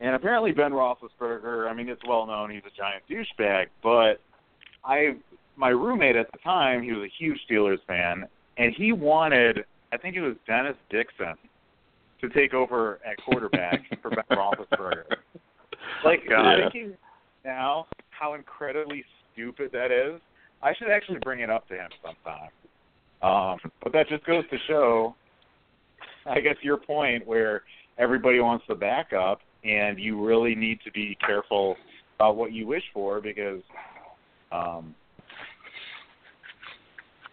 [0.00, 1.68] and apparently Ben Roethlisberger.
[1.68, 4.20] I mean, it's well known he's a giant douchebag, but
[4.84, 5.16] I,
[5.56, 8.24] my roommate at the time, he was a huge Steelers fan,
[8.58, 11.34] and he wanted, I think it was Dennis Dixon,
[12.20, 15.04] to take over at quarterback for Ben Roethlisberger.
[16.04, 16.56] Like Yeah.
[16.62, 16.96] thinking
[17.44, 20.20] now how incredibly stupid that is.
[20.62, 22.50] I should actually bring it up to him sometime.
[23.22, 25.14] Um, but that just goes to show,
[26.26, 27.62] I guess, your point where
[27.98, 31.76] everybody wants the backup, and you really need to be careful
[32.18, 33.62] about what you wish for because,
[34.50, 34.94] um,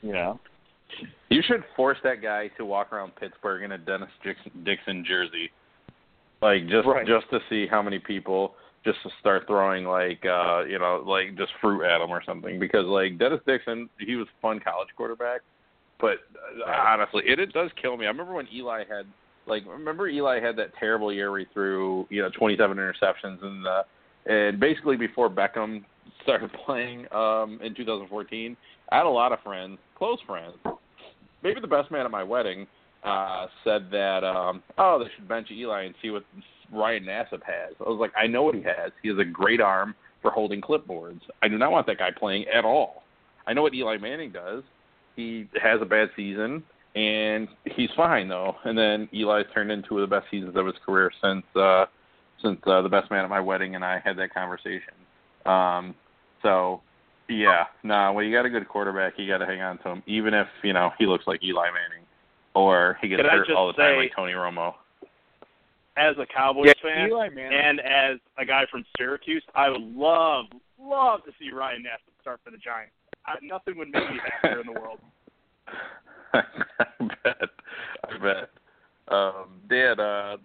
[0.01, 0.39] you know,
[1.29, 4.09] You should force that guy to walk around Pittsburgh in a Dennis
[4.63, 5.51] Dixon, jersey,
[6.41, 7.05] like just Right.
[7.05, 11.35] just to see how many people just to start throwing like uh you know like
[11.37, 14.89] just fruit at him or something because like Dennis Dixon he was a fun college
[14.95, 15.41] quarterback,
[15.99, 16.17] but
[16.65, 18.05] uh, honestly it it does kill me.
[18.05, 19.05] I remember when Eli had
[19.47, 23.67] like remember Eli had that terrible year where he threw you know 27 interceptions and
[23.67, 23.83] uh,
[24.25, 25.83] and basically before Beckham
[26.23, 28.55] started playing um in 2014
[28.91, 30.55] I had a lot of friends, close friends.
[31.43, 32.67] Maybe the best man at my wedding
[33.03, 36.23] uh said that um oh they should bench Eli and see what
[36.71, 37.75] Ryan Nassib has.
[37.79, 38.91] I was like, I know what he has.
[39.01, 41.21] He has a great arm for holding clipboards.
[41.41, 43.03] I do not want that guy playing at all.
[43.47, 44.63] I know what Eli Manning does.
[45.19, 46.63] He has a bad season
[46.95, 48.55] and he's fine though.
[48.63, 51.85] And then Eli's turned into the best seasons of his career since uh
[52.41, 54.93] since uh, the best man at my wedding and I had that conversation.
[55.45, 55.93] Um
[56.41, 56.81] so
[57.27, 60.03] yeah, no, when you got a good quarterback, you got to hang on to him,
[60.07, 62.07] even if you know he looks like Eli Manning,
[62.55, 64.73] or he gets Can hurt all the time like Tony Romo.
[65.95, 67.59] As a Cowboys yeah, fan Eli Manning.
[67.61, 70.45] and as a guy from Syracuse, I would love,
[70.81, 72.93] love to see Ryan Nassib start for the Giants.
[73.29, 74.99] I, nothing would make me happier in the world.
[76.33, 76.43] I
[77.23, 77.49] bet.
[78.03, 78.49] I bet.
[79.07, 80.37] Um, Dan, uh,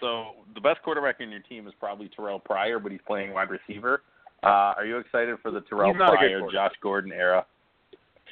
[0.00, 3.48] so the best quarterback in your team is probably Terrell Pryor, but he's playing wide
[3.50, 4.02] receiver.
[4.42, 6.52] Uh, are you excited for the Terrell He's not a good Pryor.
[6.52, 7.46] Josh Gordon era?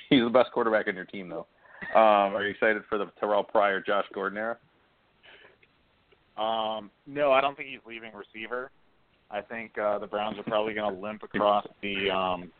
[0.08, 1.46] He's the best quarterback in your team, though.
[1.94, 4.56] Um, are you excited for the Terrell Pryor, Josh Gordon era?
[6.36, 8.70] Um, no, I don't think he's leaving receiver.
[9.30, 12.50] I think uh, the Browns are probably going to limp across the um,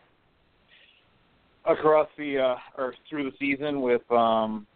[1.67, 4.67] across the uh, or through the season with um,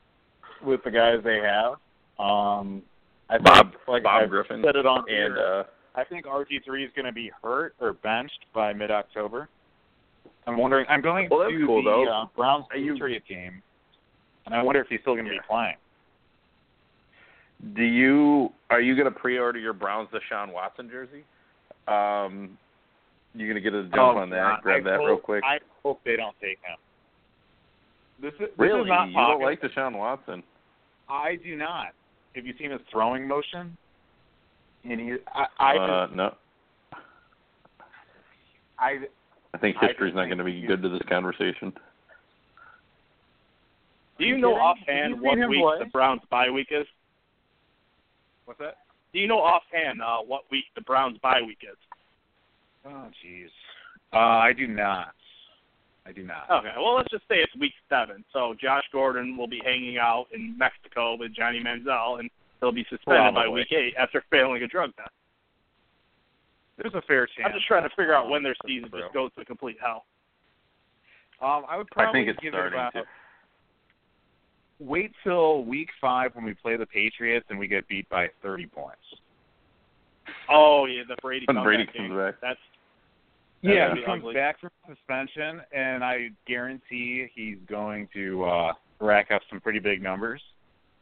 [0.65, 1.73] with the guys they have.
[2.19, 2.83] Um,
[3.29, 6.27] I think, Bob- like Bob I've Griffin said it on And here, uh, I think
[6.27, 9.49] RG three is going to be hurt or benched by mid October.
[10.47, 10.85] I'm wondering.
[10.89, 12.09] I'm going Well, to cool, the though.
[12.09, 13.63] Uh, Browns Patriot game,
[14.47, 15.41] and I wonder if he's still going to Yeah.
[15.41, 15.77] be playing.
[17.75, 21.25] Do you are you going to pre-order your Browns Deshaun Watson jersey?
[21.89, 22.59] Um,
[23.35, 24.37] you going to get a jump Oh, on that?
[24.57, 24.63] God.
[24.63, 25.43] Grab I that hope, real quick.
[25.45, 26.79] I hope they don't take him.
[28.21, 30.43] This is this really, is not you don't like Deshaun Watson?
[31.09, 31.89] I do not.
[32.35, 33.77] Have you seen his throwing motion?
[34.85, 36.35] And he, I, I, uh, just, no.
[38.79, 38.99] I,
[39.53, 41.73] I think I history's just not going to be good to this conversation.
[44.19, 45.79] Do you you know offhand you what week play?
[45.81, 46.87] the Browns' bye week is?
[48.45, 48.77] what's that?
[49.13, 51.77] Do you know offhand uh, what week the Browns' bye week is?
[52.87, 53.47] Oh, jeez.
[54.13, 55.15] Uh, I do not.
[56.07, 56.51] I do not.
[56.51, 58.25] Okay, well let's just say it's week seven.
[58.33, 62.87] So Josh Gordon will be hanging out in Mexico with Johnny Manziel, and he'll be
[62.91, 65.11] suspended by week eight after failing a drug test.
[66.77, 67.47] There's a fair chance.
[67.47, 69.01] I'm just trying to figure out when their season Bro.
[69.01, 70.05] just goes to complete hell.
[71.41, 72.93] Um, I would I probably think it's give starting it about.
[72.95, 73.03] to.
[74.81, 78.67] Wait till week five when we play the Patriots and we get beat by 30
[78.67, 78.99] points.
[80.51, 82.35] Oh yeah, the Brady When Brady comes back.
[82.43, 82.59] That's
[83.73, 84.35] Yeah, he comes ugly.
[84.35, 90.03] back from suspension, and I guarantee he's going to uh, rack up some pretty big
[90.03, 90.43] numbers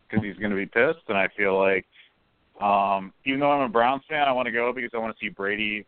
[0.08, 1.04] because he's going to be pissed.
[1.08, 1.84] And I feel like,
[2.60, 5.24] um, even though I'm a Browns fan, I want to go because I want to
[5.24, 5.84] see Brady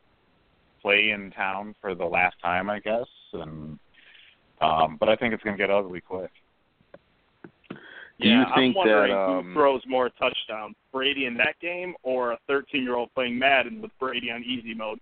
[0.82, 3.06] play in town for the last time, I guess.
[3.32, 3.78] And
[4.60, 6.30] um, but I think it's going to get ugly quick.
[8.20, 11.54] Do you yeah, think I'm wondering that um, who throws more touchdowns, Brady in that
[11.60, 15.00] game or a 13-year-old playing Madden with Brady on easy mode?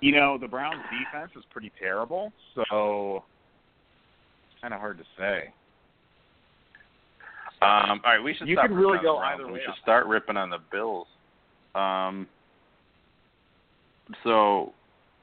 [0.00, 3.24] You know, the Browns' defense is pretty terrible, so
[4.50, 5.52] it's kind of hard to say.
[7.62, 10.48] Um, all right, we should You could really go either We should start ripping on
[10.48, 11.06] the Bills.
[11.74, 12.26] Um,
[14.24, 14.72] so,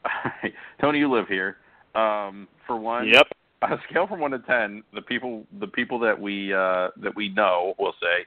[0.81, 1.57] Tony, you live here.
[1.95, 3.27] Um, for one, Yep.
[3.63, 7.15] on a scale from one to ten, the people the people that we uh, that
[7.15, 8.25] we know will say,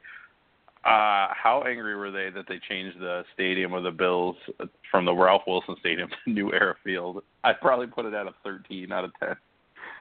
[0.85, 4.37] uh, how angry were they that they changed the stadium of the Bills
[4.90, 7.23] from the Ralph Wilson Stadium to New Era Field?
[7.45, 9.37] I'd probably put it at a thirteen out of ten.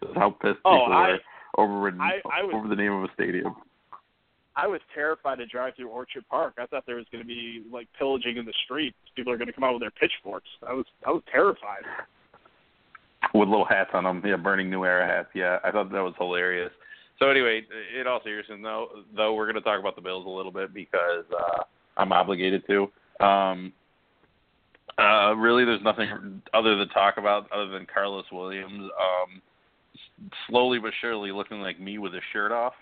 [0.02, 1.18] That's how pissed Oh, people I-
[1.58, 3.56] were over I- I was- over the name of a stadium.
[4.56, 6.56] I was terrified to drive through Orchard Park.
[6.58, 8.98] I thought there was going to be like pillaging in the streets.
[9.15, 10.50] People are going to come out with their pitchforks.
[10.68, 11.84] I was I was terrified.
[13.34, 14.22] with little hats on them.
[14.26, 15.30] Yeah, burning New Era hats.
[15.34, 16.72] Yeah, I thought that was hilarious.
[17.19, 17.62] So anyway,
[17.99, 20.73] in all seriousness, though, though we're going to talk about the Bills a little bit
[20.73, 21.63] because uh,
[21.97, 23.25] I'm obligated to.
[23.25, 23.73] Um,
[24.97, 29.41] uh, really, there's nothing other to talk about other than Karlos Williams um,
[30.49, 32.73] slowly but surely looking like me with his shirt off.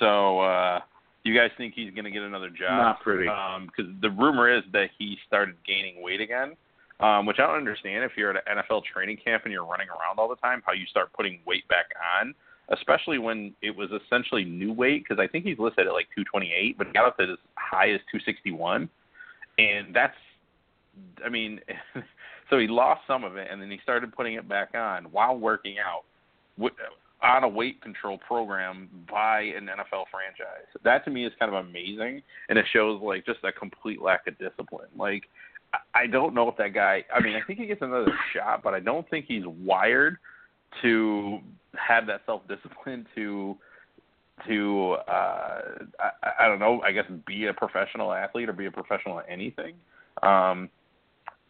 [0.00, 0.80] So, uh,
[1.24, 2.70] you guys think he's going to get another job?
[2.70, 3.24] Not pretty.
[3.24, 6.56] Because the rumor is that he started gaining weight again
[7.00, 9.88] um, which I don't understand if you're at an NFL training camp and you're running
[9.88, 11.86] around all the time, how you start putting weight back
[12.20, 12.34] on,
[12.70, 16.76] especially when it was essentially new weight, because I think he's listed at like 228,
[16.76, 18.88] but he got up to as high as 261.
[19.58, 20.16] And that's,
[21.24, 21.60] I mean,
[22.50, 25.36] so he lost some of it, and then he started putting it back on while
[25.36, 26.04] working out
[27.22, 30.66] on a weight control program by an NFL franchise.
[30.84, 34.26] That to me is kind of amazing, and it shows like just a complete lack
[34.26, 34.88] of discipline.
[34.96, 35.24] Like,
[35.94, 37.04] I don't know if that guy.
[37.14, 40.16] I mean, I think he gets another shot, but I don't think he's wired
[40.82, 41.38] to
[41.76, 43.56] have that self discipline to
[44.46, 45.60] to uh
[46.00, 46.80] I, I don't know.
[46.82, 49.74] I guess be a professional athlete or be a professional at anything.
[50.22, 50.68] Um,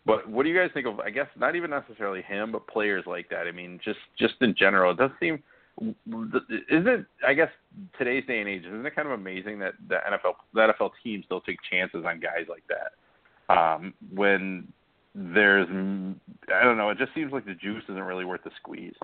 [0.07, 1.01] but what do you guys think of?
[1.01, 3.47] I guess not even necessarily him, but players like that.
[3.47, 5.43] I mean, just just in general, it does seem.
[5.81, 7.07] Isn't it?
[7.27, 7.51] I guess
[7.97, 11.25] today's day and age, isn't it kind of amazing that the NFL the NFL teams
[11.27, 12.93] still take chances on guys like that?
[13.49, 14.69] um, when
[15.15, 18.95] there's I don't know, it just seems like the juice isn't really worth the squeeze.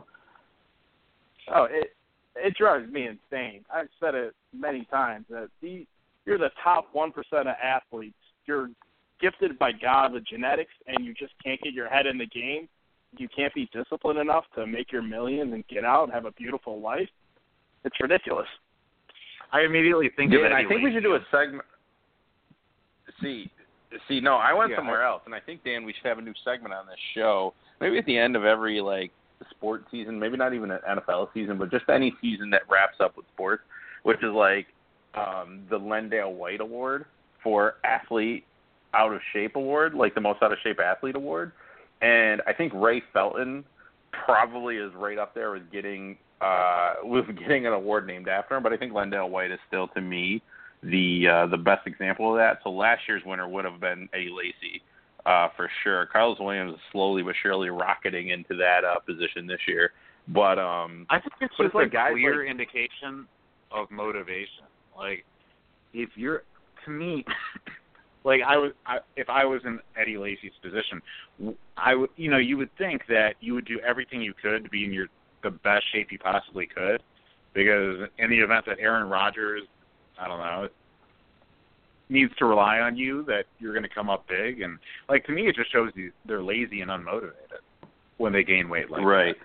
[1.55, 1.95] Oh, it
[2.37, 3.65] it drives me insane.
[3.73, 5.87] I've said it many times that the
[6.25, 8.15] you're the top one percent of athletes.
[8.47, 8.69] You're
[9.21, 12.69] gifted by God with genetics, and you just can't get your head in the game.
[13.17, 16.33] You can't be disciplined enough to make your millions and get out and have a
[16.33, 17.09] beautiful life.
[17.85, 18.49] It's ridiculous.
[19.53, 21.65] I immediately think Yeah, of and I think we should do a segment.
[23.23, 23.51] See,
[24.09, 26.23] see, no, I went Yeah, somewhere else, and I think Dan, we should have a
[26.23, 27.55] new segment on this show.
[27.81, 29.11] Maybe at the end of every like
[29.51, 33.17] sport season, maybe not even an NFL season, but just any season that wraps up
[33.17, 33.63] with sports,
[34.03, 34.67] which is like
[35.15, 37.07] um, the Lendale White Award
[37.43, 38.45] for athlete
[38.95, 41.53] out of shape award, like the most out of shape athlete award.
[42.01, 43.65] And I think Ray Felton
[44.25, 48.63] probably is right up there with getting uh with getting an award named after him,
[48.63, 50.43] but I think Lendale White is still to me
[50.91, 52.59] the uh the best example of that.
[52.63, 54.83] So last year's winner would have been Eddie Lacy,
[55.27, 56.09] uh for sure.
[56.15, 59.93] Karlos Williams is slowly but surely rocketing into that uh position this year.
[60.29, 63.27] But um I think it's just like a clear like- indication
[63.75, 64.65] of motivation.
[64.97, 65.25] Like,
[65.93, 66.45] if you're,
[66.85, 67.25] to me,
[68.25, 71.03] like I was, I, if I was in Eddie Lacy's position,
[71.77, 74.71] I would, you know, you would think that you would do everything you could to
[74.71, 75.07] be in your
[75.43, 77.03] the best shape you possibly could,
[77.53, 79.63] because in the event that Aaron Rodgers,
[80.21, 80.69] I don't know,
[82.09, 85.33] needs to rely on you, that you're going to come up big, and like to
[85.33, 87.63] me, it just shows you they're lazy and unmotivated
[88.19, 89.37] when they gain weight like right.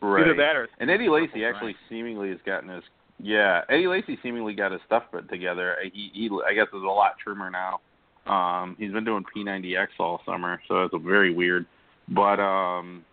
[0.00, 0.06] that.
[0.06, 0.22] Right.
[0.26, 1.88] Either that or And Eddie Lacy actually threat.
[1.88, 2.82] seemingly has gotten his
[3.18, 3.62] yeah.
[3.68, 5.76] Eddie Lacy seemingly got his stuff put together.
[5.92, 7.80] He he I guess is a lot trimmer now.
[8.26, 11.66] Um, he's been doing P90X all summer, so it's very weird.
[12.08, 13.04] But um,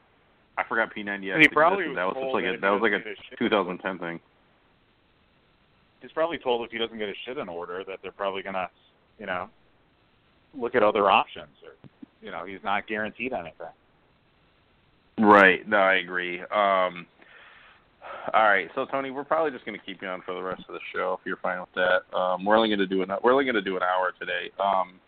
[0.58, 1.34] I forgot P90X.
[1.34, 1.98] And he probably existed.
[1.98, 4.00] that was was just like a that was like doesn't get his a shit 2010
[4.00, 4.20] thing.
[6.02, 8.70] He's probably told if he doesn't get his shit in order that they're probably gonna,
[9.20, 9.50] you know,
[10.54, 11.74] look at other options or
[12.22, 13.68] you know, he's not guaranteed anything.
[15.18, 15.68] Right.
[15.68, 16.40] No, I agree.
[16.40, 17.06] Um,
[18.34, 18.70] all right.
[18.76, 20.80] So Tony, we're probably just going to keep you on for the rest of the
[20.94, 22.18] show if you're fine with that.
[22.18, 24.52] Um, we're only going to do an we're only going to do an hour today.
[24.64, 25.00] Um,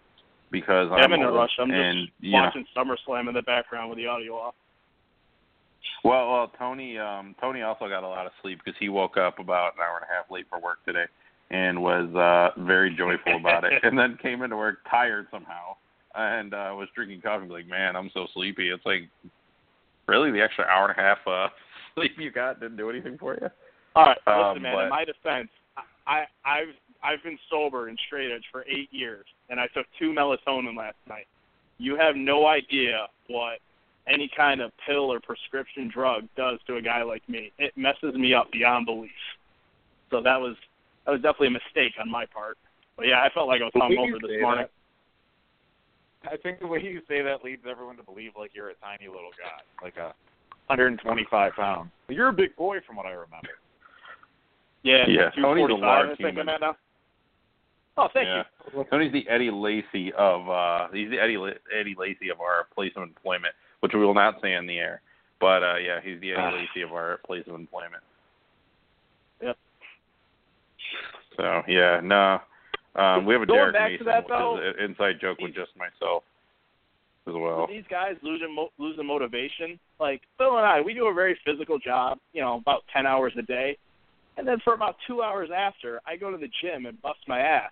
[0.52, 1.52] because I'm in a rush.
[1.60, 4.56] I'm and, just you know, watching SummerSlam in the background with the audio off.
[6.04, 9.40] Well, well, Tony, um, Tony also got a lot of sleep because he woke up
[9.40, 11.06] about an hour and a half late for work today,
[11.52, 13.74] and was uh, very joyful about it.
[13.84, 15.76] And then came into work tired somehow,
[16.16, 17.48] and uh, was drinking coffee.
[17.48, 18.70] Like, man, I'm so sleepy.
[18.70, 19.10] It's like,
[20.08, 21.48] really, the extra hour and a half uh,
[21.96, 23.48] sleep you got didn't do anything for you?
[23.96, 24.76] All right, Um, listen, man.
[24.76, 25.50] but- In my defense,
[26.08, 30.12] I I've I've been sober and straight edge for eight years, and I took two
[30.12, 31.28] melatonin last night.
[31.78, 33.60] You have no idea what
[34.08, 37.52] any kind of pill or prescription drug does to a guy like me.
[37.58, 39.12] It messes me up beyond belief.
[40.12, 40.56] So that was
[41.06, 42.58] that was definitely a mistake on my part.
[42.98, 44.68] But yeah, I felt like I was The way hungover this morning.
[46.32, 49.08] I think the way you say that leads everyone to believe like you're a tiny
[49.08, 50.14] little guy, like a
[50.68, 51.90] 125 pounds.
[52.08, 53.50] You're a big boy, from what I remember.
[54.84, 56.40] Yeah, Yeah, Tony's a large human.
[56.40, 56.76] I'm at now.
[57.98, 58.44] Oh, thank yeah.
[58.74, 58.84] you.
[58.90, 61.38] Tony's the Eddie Lacy of uh he's the Eddie
[61.78, 63.54] Eddie Lacy of our place of employment,
[63.84, 65.02] which we will not say on the air.
[65.42, 66.52] But uh yeah, he's the Eddie Ah.
[66.56, 68.02] Lacy of our place of employment.
[69.42, 69.58] Yep.
[71.36, 72.40] So yeah, no.
[72.96, 75.16] Um we have a Going Derek back to Mason, that, which though, is an inside
[75.20, 76.24] joke with just myself
[77.28, 77.68] as well.
[77.68, 79.78] these guys losing mo- losing motivation.
[80.00, 82.20] Like Phil and I, we do a very physical job.
[82.32, 83.78] You know, about ten hours a day,
[84.38, 87.40] and then for about two hours after, I go to the gym and bust my
[87.42, 87.72] ass.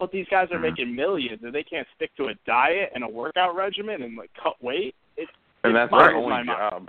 [0.00, 0.62] But these guys are Mhm.
[0.62, 4.30] making millions, and they can't stick to a diet and a workout regimen and like
[4.34, 4.96] cut weight.
[5.18, 5.30] It's
[5.64, 6.58] And it that's our boggles only my mind.
[6.58, 6.88] job.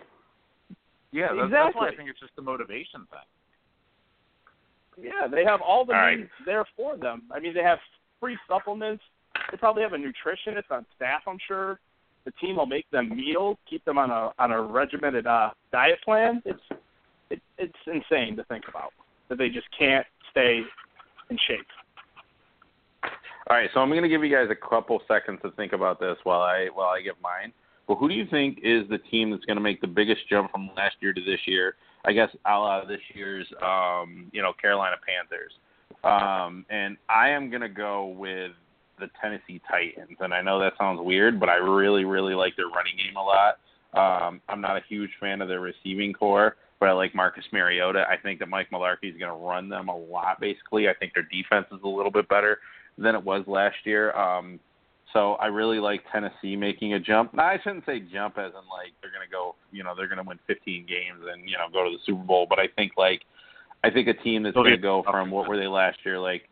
[1.12, 3.28] Yeah, that's, that's why I think it's just the motivation thing.
[5.12, 6.18] Yeah, they have all the All right.
[6.20, 7.24] means there for them.
[7.34, 7.80] I mean, they have
[8.20, 9.04] free supplements.
[9.50, 11.22] They probably have a nutritionist on staff.
[11.26, 11.80] I'm sure
[12.26, 16.00] the team will make them meals, keep them on a on a regimented uh, diet
[16.04, 16.42] plan.
[16.46, 16.60] It's
[17.30, 18.92] it, it's insane to think about
[19.30, 20.62] that they just can't stay
[21.30, 21.66] in shape.
[23.50, 26.00] All right, so I'm going to give you guys a couple seconds to think about
[26.00, 27.52] this while I while I give mine.
[27.90, 30.52] But who do you think is the team that's going to make the biggest jump
[30.52, 31.74] from last year to this year?
[32.06, 35.52] I guess a la this year's, um, you know, Carolina Panthers.
[36.04, 38.52] Um, and I am going to go with
[39.00, 40.18] the Tennessee Titans.
[40.20, 43.24] And I know that sounds weird, but I really, really like their running game a
[43.24, 43.58] lot.
[43.96, 48.06] Um, I'm not a huge fan of their receiving corps, but I like Marcus Mariota.
[48.08, 50.40] I think that Mike Mularkey is going to run them a lot.
[50.40, 52.60] Basically, I think their defense is a little bit better
[53.00, 54.12] than it was last year.
[54.12, 54.60] Um,
[55.14, 57.34] so I really like Tennessee making a jump.
[57.34, 60.08] Now, I shouldn't say jump as in like they're going to go, you know, they're
[60.08, 62.46] going to win 15 games and you know go to the Super Bowl.
[62.48, 63.22] But I think like
[63.84, 66.44] I think a team that's going to go from what were they last year, like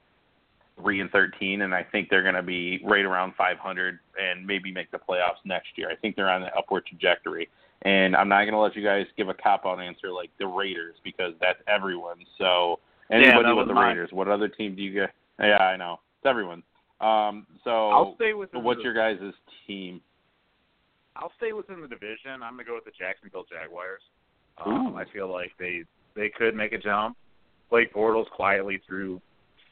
[0.79, 4.71] three and 13, and I think they're going to be right around 500 and maybe
[4.71, 5.89] make the playoffs next year.
[5.89, 7.49] I think they're on the upward trajectory.
[7.83, 10.47] And I'm not going to let you guys give a cop out answer like the
[10.47, 12.17] Raiders because that's everyone.
[12.37, 12.79] So
[13.11, 13.89] anybody that with the mine.
[13.89, 15.11] Raiders, what other team do you get?
[15.39, 15.99] Yeah, I know.
[16.19, 16.63] It's everyone.
[16.99, 19.33] Um, so I'll stay with what's your guys'
[19.67, 20.01] team?
[21.15, 22.43] I'll stay within the division.
[22.43, 24.01] I'm gonna go with the Jacksonville Jaguars.
[24.63, 24.97] Um, Ooh.
[24.97, 25.83] I feel like they
[26.15, 27.15] they could make a jump.
[27.69, 29.21] Blake Bortles quietly threw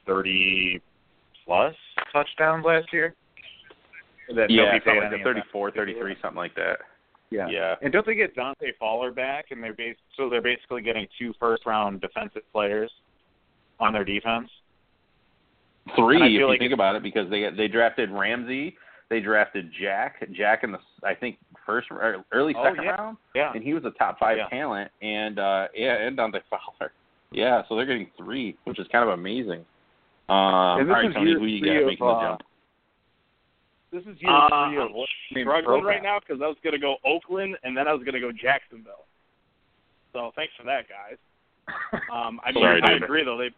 [0.06, 0.82] 30
[1.46, 1.76] plus
[2.12, 3.16] touchdowns last year.
[4.36, 6.80] That Yeah, something like a 34, 33, something like that.
[7.30, 7.48] Yeah.
[7.48, 7.76] Yeah.
[7.82, 9.46] And don't they get Dante Fowler back?
[9.52, 12.92] And they're bas- so they're basically getting two first round defensive players
[13.80, 14.50] on their defense.
[15.96, 18.76] Three, if feel you like think about it, because they they drafted Ramsey,
[19.10, 22.92] they drafted Jack, Jack in the I think first or early Oh, second yeah.
[22.92, 23.52] round, Yeah.
[23.54, 24.48] and he was a top five Yeah.
[24.50, 26.92] talent, and uh yeah, and Dante Fowler.
[27.32, 29.66] Yeah, so they're getting three, which is kind of amazing.
[30.28, 32.22] Um, all And this right, is Tony, year who you got of, making the uh,
[32.30, 32.42] jump?
[33.92, 35.10] This is year Uh, three of I'm what
[35.42, 38.14] struggling right now because I was going to go Oakland and then I was going
[38.16, 39.06] to go Jacksonville.
[40.14, 41.18] So thanks for that, guys.
[42.12, 43.04] Um, I mean, Sorry, I dude.
[43.04, 43.38] agree though.
[43.38, 43.50] They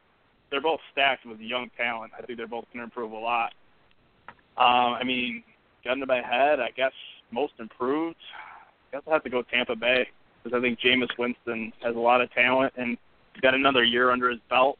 [0.49, 2.13] they're both stacked with young talent.
[2.17, 3.53] I think they're both going to improve a lot.
[4.57, 5.43] Um, I mean,
[5.83, 6.93] gun to my head, I guess
[7.31, 8.15] most improved.
[8.91, 10.07] I guess I have to go Tampa Bay
[10.43, 12.97] because I think Jameis Winston has a lot of talent and
[13.33, 14.77] he's got another year under his belt.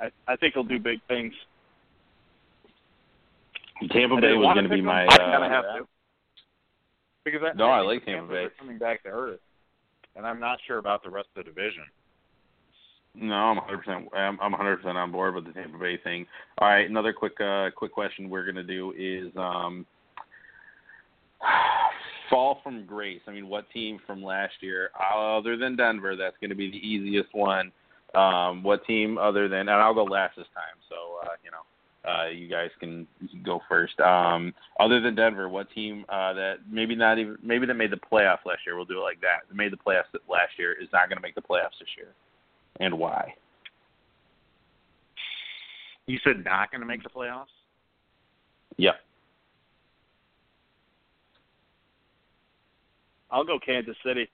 [0.00, 1.32] I I think he'll do big things.
[3.90, 5.02] Tampa Bay was going to be pick my.
[5.02, 5.08] them.
[5.10, 5.88] I kinda Uh, have to.
[7.24, 8.44] Because I, No, I think like Tampa Tampa's Bay.
[8.44, 9.40] are coming back to earth,
[10.16, 11.84] and I'm not sure about the rest of the division.
[13.14, 14.06] No, I'm 100%.
[14.14, 16.26] I'm, I'm 100% on board with the Tampa Bay thing.
[16.58, 19.84] All right, another quick, uh, quick question we're gonna do is um,
[22.30, 23.20] fall from grace.
[23.26, 27.34] I mean, what team from last year, other than Denver, that's gonna be the easiest
[27.34, 27.70] one?
[28.14, 30.76] Um, what team other than, and I'll go last this time.
[30.88, 33.06] So uh, you know, uh, you guys can
[33.42, 33.98] go first.
[34.00, 37.96] Um, other than Denver, what team uh, that maybe not even maybe that made the
[37.96, 38.76] playoffs last year?
[38.76, 39.48] We'll do it like that.
[39.48, 42.08] That made the playoffs last year is not gonna make the playoffs this year,
[42.80, 43.34] and why?
[46.06, 47.46] You said not going to make the playoffs.
[48.76, 48.94] Yep.
[53.30, 54.28] I'll go Kansas City.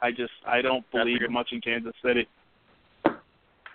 [0.00, 2.28] I just I don't believe much in Kansas City.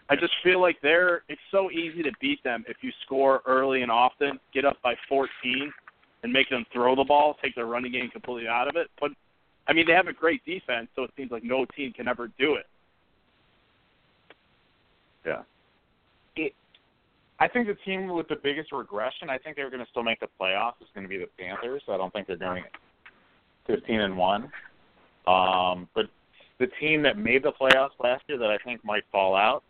[0.09, 3.82] I just feel like they're it's so easy to beat them if you score early
[3.82, 5.28] and often, get up by 14
[6.24, 8.88] and make them throw the ball, take their running game completely out of it.
[8.99, 9.11] But
[9.67, 12.30] I mean, they have a great defense, so it seems like no team can ever
[12.39, 12.65] do it.
[15.26, 15.41] Yeah.
[16.36, 16.53] It,
[17.39, 20.20] I think the team with the biggest regression, I think they're going to still make
[20.20, 21.82] the playoffs, is going to be the Panthers.
[21.88, 22.63] I don't think they're going
[23.67, 24.51] 15 and one.
[25.28, 26.05] Um, but
[26.59, 29.63] the team that made the playoffs last year that I think might fall out,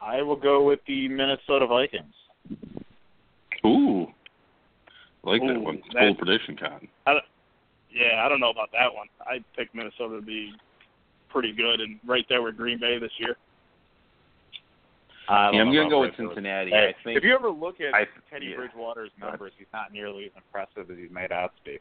[0.00, 2.14] I will go with the Minnesota Vikings.
[3.64, 4.06] Ooh.
[5.24, 5.82] I like that one.
[5.94, 6.88] that- Bold prediction, Con.
[7.90, 9.06] Yeah, I don't know about that one.
[9.22, 10.52] I picked Minnesota to be
[11.36, 13.36] pretty good and right there with Green Bay this year.
[15.28, 16.70] I yeah, I'm gonna go with Cincinnati.
[16.70, 18.56] Hey, I think if you ever look at I- Teddy yeah.
[18.56, 19.32] Bridgewater's Go ahead.
[19.40, 21.78] numbers, he's not nearly as impressive as he's made out to be.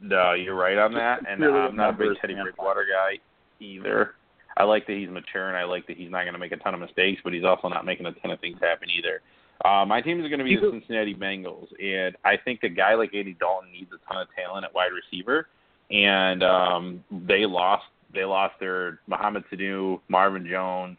[0.00, 2.34] No, you're right on that, and Really I'm not a big Teddy.
[2.34, 3.18] Bridgewater guy
[3.60, 4.14] either.
[4.56, 6.56] I like that he's mature, and I like that he's not going to make a
[6.56, 9.20] ton of mistakes, but he's also not making a ton of things happen either.
[9.64, 12.94] Uh, my team is going to be the Cincinnati Bengals, and I think a guy
[12.94, 15.48] like Andy Dalton needs a ton of talent at wide receiver,
[15.90, 20.96] and um, they lost they lost their Mohamed Sanu, Marvin Jones.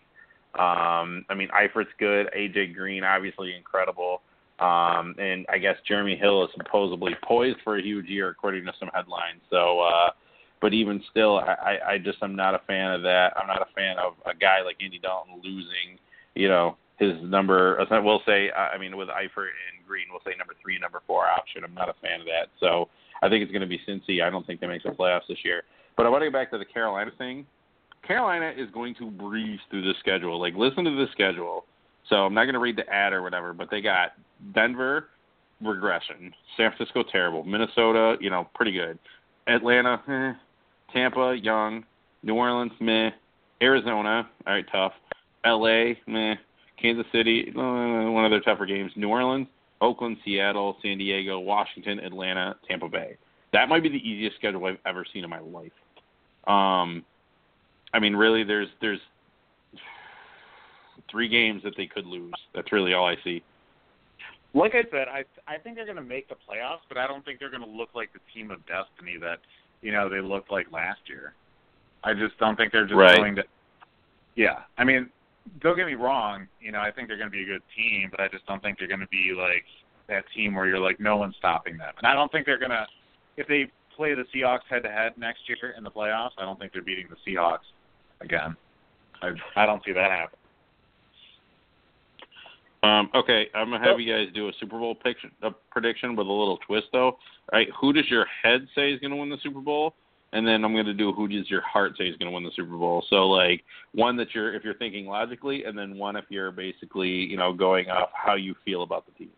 [0.56, 2.28] Um, I mean, Eifert's good.
[2.36, 4.22] AJ Green, obviously incredible.
[4.60, 8.74] Um, and I guess Jeremy Hill is supposedly poised for a huge year, according to
[8.80, 9.42] some headlines.
[9.50, 10.12] So, uh,
[10.62, 13.34] but even still, I, I, I just am not a fan of that.
[13.38, 15.98] I'm not a fan of a guy like Andy Dalton losing,
[16.36, 17.84] you know, his number.
[17.90, 21.64] We'll say, I mean, with Eifert and Green, we'll say number three, number four option.
[21.64, 22.50] I'm not a fan of that.
[22.60, 22.90] So
[23.22, 24.24] I think it's going to be Cincy.
[24.24, 25.64] I don't think they make the playoffs this year.
[25.98, 27.46] But I want to get back to the Carolina thing.
[28.08, 30.40] Carolina is going to breeze through the schedule.
[30.40, 31.66] Like, listen to the schedule.
[32.08, 34.14] So I'm not going to read the ad or whatever, but they got
[34.54, 35.10] Denver,
[35.62, 36.34] regression.
[36.58, 37.44] San Francisco, terrible.
[37.44, 38.98] Minnesota, you know, pretty good.
[39.48, 40.34] Atlanta, eh.
[40.94, 41.84] Tampa, young.
[42.24, 43.12] New Orleans, meh.
[43.62, 44.94] Arizona, all right, tough.
[45.44, 46.36] L.A., meh.
[46.82, 47.62] Kansas City, uh,
[48.12, 48.92] one of their tougher games.
[48.96, 49.48] New Orleans,
[49.82, 53.18] Oakland, Seattle, San Diego, Washington, Atlanta, Tampa Bay.
[53.54, 55.72] That might be the easiest schedule I've ever seen in my life.
[56.48, 57.04] Um,
[57.94, 59.00] I mean, really, there's there's
[61.10, 62.34] three games that they could lose.
[62.54, 63.42] That's really all I see.
[64.54, 67.24] Like I said, I I think they're going to make the playoffs, but I don't
[67.24, 69.40] think they're going to look like the team of destiny that
[69.82, 71.34] you know they looked like last year.
[72.04, 73.18] I just don't think they're just Right.
[73.18, 73.44] going to.
[74.36, 75.10] Yeah, I mean,
[75.62, 76.48] don't get me wrong.
[76.62, 78.62] You know, I think they're going to be a good team, but I just don't
[78.62, 79.66] think they're going to be like
[80.08, 81.94] that team where you're like no one's stopping them.
[81.98, 82.86] And I don't think they're going to
[83.38, 86.32] if they play the Seahawks head to head next year in the playoffs.
[86.38, 87.68] I don't think they're beating the Seahawks
[88.22, 88.56] again.
[89.22, 90.40] I I don't see that happen.
[92.82, 96.28] Um, okay, I'm gonna have you guys do a Super Bowl pic- a prediction with
[96.28, 97.08] a little twist, though.
[97.08, 97.20] All
[97.52, 99.96] right, who does your head say is gonna win the Super Bowl?
[100.32, 102.78] And then I'm gonna do who does your heart say is gonna win the Super
[102.78, 103.04] Bowl.
[103.10, 103.64] So like
[103.94, 107.52] one that you're if you're thinking logically, and then one if you're basically you know
[107.52, 109.32] going off how you feel about the team.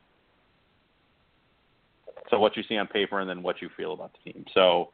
[2.30, 4.46] So what you see on paper, and then what you feel about the team.
[4.54, 4.90] So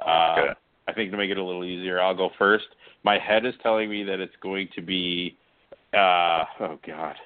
[0.00, 0.56] uh, Good.
[0.86, 2.66] I think to make it a little easier, I'll go first.
[3.04, 5.36] My head is telling me that it's going to be,
[5.94, 7.16] uh, oh God,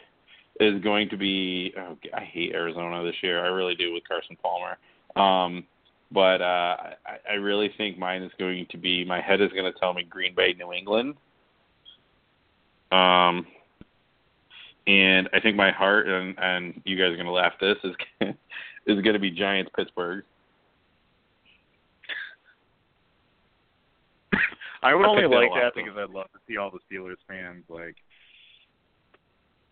[0.61, 1.73] is going to be.
[1.79, 3.45] Oh, I hate Arizona this year.
[3.45, 4.77] I really do with Carson Palmer.
[5.17, 5.65] Um,
[6.11, 9.05] but uh, I, I really think mine is going to be.
[9.05, 11.15] My head is going to tell me Green Bay, New England.
[12.91, 13.47] Um,
[14.87, 17.53] and I think my heart and and you guys are going to laugh.
[17.61, 17.95] This is
[18.87, 20.25] is going to be Giants, Pittsburgh.
[24.83, 26.71] I would I only picked that a like that because I'd love to see all
[26.71, 27.97] the Steelers fans like.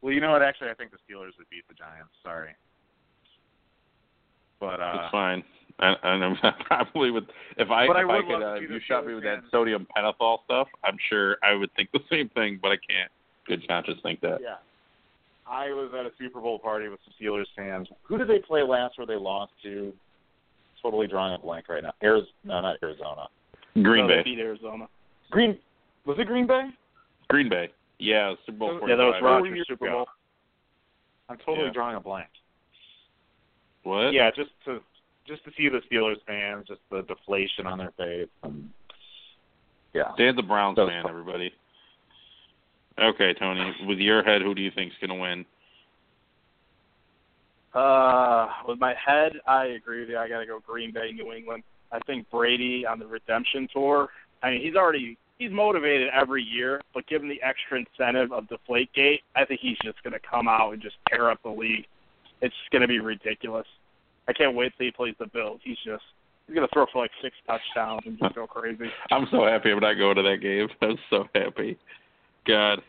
[0.02, 0.42] Well, you know what?
[0.42, 2.12] Actually, I think the Steelers would beat the Giants.
[2.22, 2.50] Sorry,
[4.60, 5.42] but uh, It's fine.
[5.78, 7.24] And, and I'm probably with
[7.58, 9.86] if I But if I would could uh, if you shot me with that sodium
[9.96, 13.10] pentothal stuff, I'm sure I would think the same thing, but I can't.
[13.46, 14.38] Good conscience think that.
[14.42, 14.56] yeah,
[15.48, 17.88] I was at a Super Bowl party with some Steelers fans.
[18.04, 19.92] Who did they play last where they lost to?
[20.82, 21.92] Totally drawing a blank right now.
[22.02, 23.28] Arizona, no, not Arizona.
[23.74, 24.22] Green No, Bay.
[24.24, 24.88] beat Arizona.
[25.30, 25.58] Green
[26.06, 26.70] was it Green Bay?
[27.28, 27.70] Green Bay.
[27.98, 29.22] Yeah, Super Bowl Yeah, that was 45.
[29.22, 29.90] Rodgers' Four years Super.
[29.90, 30.06] Bowl.
[31.28, 31.72] I'm totally Yeah.
[31.72, 32.28] drawing a blank.
[33.82, 34.12] What?
[34.12, 34.80] Yeah, just to
[35.26, 38.28] just to see the Steelers fans, just the deflation on their face.
[38.42, 38.70] And,
[39.92, 40.12] yeah.
[40.18, 41.52] Dan's a Browns That fan, everybody.
[42.98, 43.74] Okay, Tony.
[43.86, 45.44] With your head, who do you think's gonna win?
[47.74, 50.16] Uh, with my head, I agree with you.
[50.18, 51.62] I got to go Green Bay, New England.
[51.92, 54.08] I think Brady on the redemption tour.
[54.42, 59.20] I mean, he's already he's motivated every year, but given the extra incentive of Deflategate,
[59.34, 61.86] I think he's just going to come out and just tear up the league.
[62.40, 63.66] It's going to be ridiculous.
[64.28, 65.60] I can't wait till he plays the Bills.
[65.64, 66.02] He's just
[66.46, 68.86] he's going to throw for like six touchdowns and just go crazy.
[69.10, 70.68] I'm so happy I'm not going to that game.
[70.82, 71.78] I'm so happy.
[72.46, 72.80] God.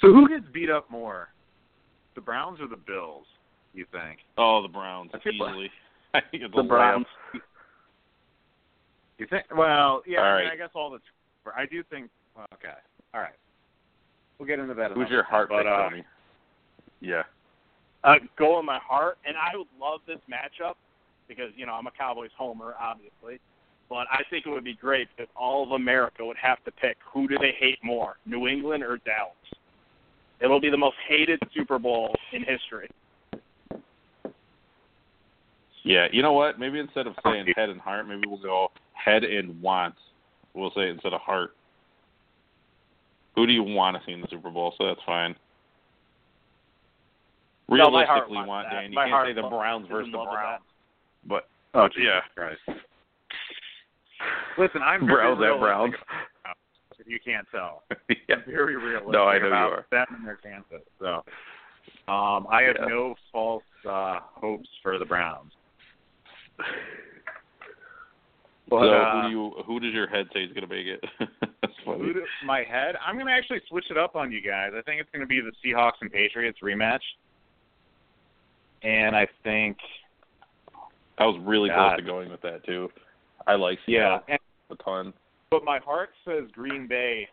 [0.00, 1.28] So who gets beat up more,
[2.14, 3.24] the Browns or the Bills?
[3.74, 4.18] You think?
[4.36, 5.70] Oh, the Browns I feel easily.
[6.14, 7.06] I think it's The a Browns.
[9.18, 9.44] You think?
[9.56, 10.18] Well, yeah.
[10.18, 10.50] All I, mean.
[10.52, 10.98] I guess all the.
[11.56, 12.10] I do think.
[12.36, 12.74] Well, okay.
[13.14, 13.32] All right.
[14.38, 14.92] We'll get into that.
[14.92, 16.04] Who's your time, heart but, pick, uh, Tony?
[17.00, 17.22] Yeah.
[18.04, 20.74] Uh, go in my heart, and I would love this matchup
[21.28, 23.40] because you know I'm a Cowboys homer, obviously.
[23.88, 26.96] But I think it would be great if all of America would have to pick
[27.12, 29.34] who do they hate more, New England or Dallas.
[30.40, 32.88] It'll be the most hated Super Bowl in history.
[35.84, 36.58] Yeah, you know what?
[36.58, 39.94] Maybe instead of saying head and heart, maybe we'll go head and want.
[40.54, 41.54] We'll say instead of heart.
[43.34, 44.74] Who do you want to see in the Super Bowl?
[44.78, 45.34] So that's fine.
[47.78, 48.70] No, my heart Realistically, wants want.
[48.70, 48.90] Dan.
[48.90, 50.62] You My can't say the Browns versus the Browns.
[51.26, 52.20] But Oh, Jesus Yeah.
[52.34, 52.60] Christ.
[54.58, 55.94] Listen, I'm very Browns at Browns.
[56.98, 58.36] If you can't tell, yeah.
[58.36, 59.86] I'm very realistic No, I know you are.
[59.90, 60.86] them and their chances.
[61.00, 61.24] So,
[62.06, 62.86] um, I have Yeah.
[62.86, 65.50] no false uh, hopes for the Browns.
[68.68, 70.86] But, so uh, who do you who does your head say is going to make
[70.86, 71.02] it?
[71.60, 71.98] that's funny.
[72.00, 72.94] Who do- my head?
[73.04, 74.70] I'm going to actually switch it up on you guys.
[74.76, 77.02] I think it's going to be the Seahawks and Patriots rematch.
[78.84, 79.76] And I think,
[81.18, 81.88] I was really God.
[81.88, 82.90] close to going with that too.
[83.46, 84.18] I like yeah.
[84.18, 84.38] Seattle And,
[84.70, 85.12] a ton.
[85.50, 87.28] but my heart says Green Bay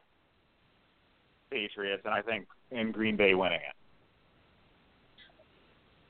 [1.49, 3.75] Patriots, and I think in Green Bay winning it.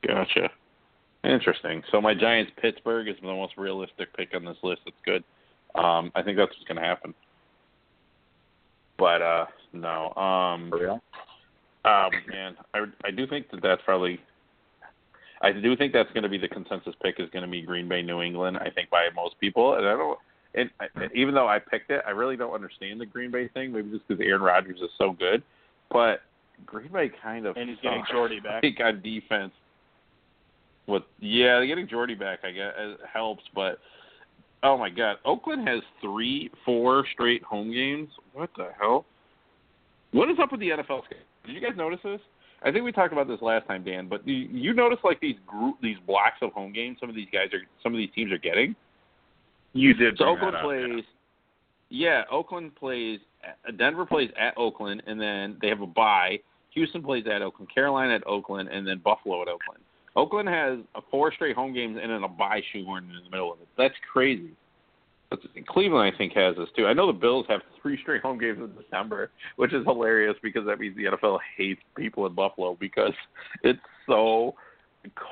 [0.08, 0.50] Gotcha.
[1.24, 1.84] Interesting.
[1.92, 4.82] So my Giants Pittsburgh is the most realistic pick on this list.
[4.86, 5.24] It's good.
[5.76, 7.14] Um, I think that's what's going to happen.
[8.98, 10.14] But uh, no.
[10.16, 11.02] Um, For real?
[11.86, 14.20] um, man, I I do think that that's probably.
[15.42, 17.88] I do think that's going to be the consensus pick is going to be Green
[17.88, 18.58] Bay, New England.
[18.58, 20.20] I think by most people, and I don't.
[20.56, 23.72] And I, even though I picked it, I really don't understand the Green Bay thing.
[23.72, 25.44] Maybe just because Aaron Rodgers is so good,
[25.92, 26.22] but
[26.66, 28.64] Green Bay kind of And he's getting Jordy back.
[28.64, 29.52] like on defense.
[30.88, 32.74] With yeah, getting Jordy back, I guess
[33.14, 33.78] helps, but
[34.64, 38.10] oh my God, Oakland has three, four straight home games.
[38.34, 39.06] What the hell?
[40.12, 41.26] What is up with the NFL schedule?
[41.46, 42.22] Did you guys notice this?
[42.64, 44.08] I think we talked about this last time, Dan.
[44.08, 46.98] But you, you notice like these group, these blocks of home games.
[47.00, 48.76] Some of these guys are, some of these teams are getting.
[49.74, 50.18] You did.
[50.18, 51.04] So Oakland that up, plays.
[51.90, 53.20] Yeah, Oakland plays.
[53.44, 56.40] uh, Denver plays at Oakland, and then they have a bye.
[56.72, 59.82] Houston plays at Oakland, Carolina at Oakland, and then Buffalo at Oakland.
[60.16, 63.54] Oakland has a four straight home games and then a bye shoehorned in the middle
[63.54, 63.68] of it.
[63.78, 64.52] That's crazy.
[65.68, 66.88] Cleveland, I think, has this too.
[66.88, 70.66] I know the Bills have three straight home games in December, which is hilarious because
[70.66, 73.14] that means the NFL hates people in Buffalo because
[73.64, 74.56] it's so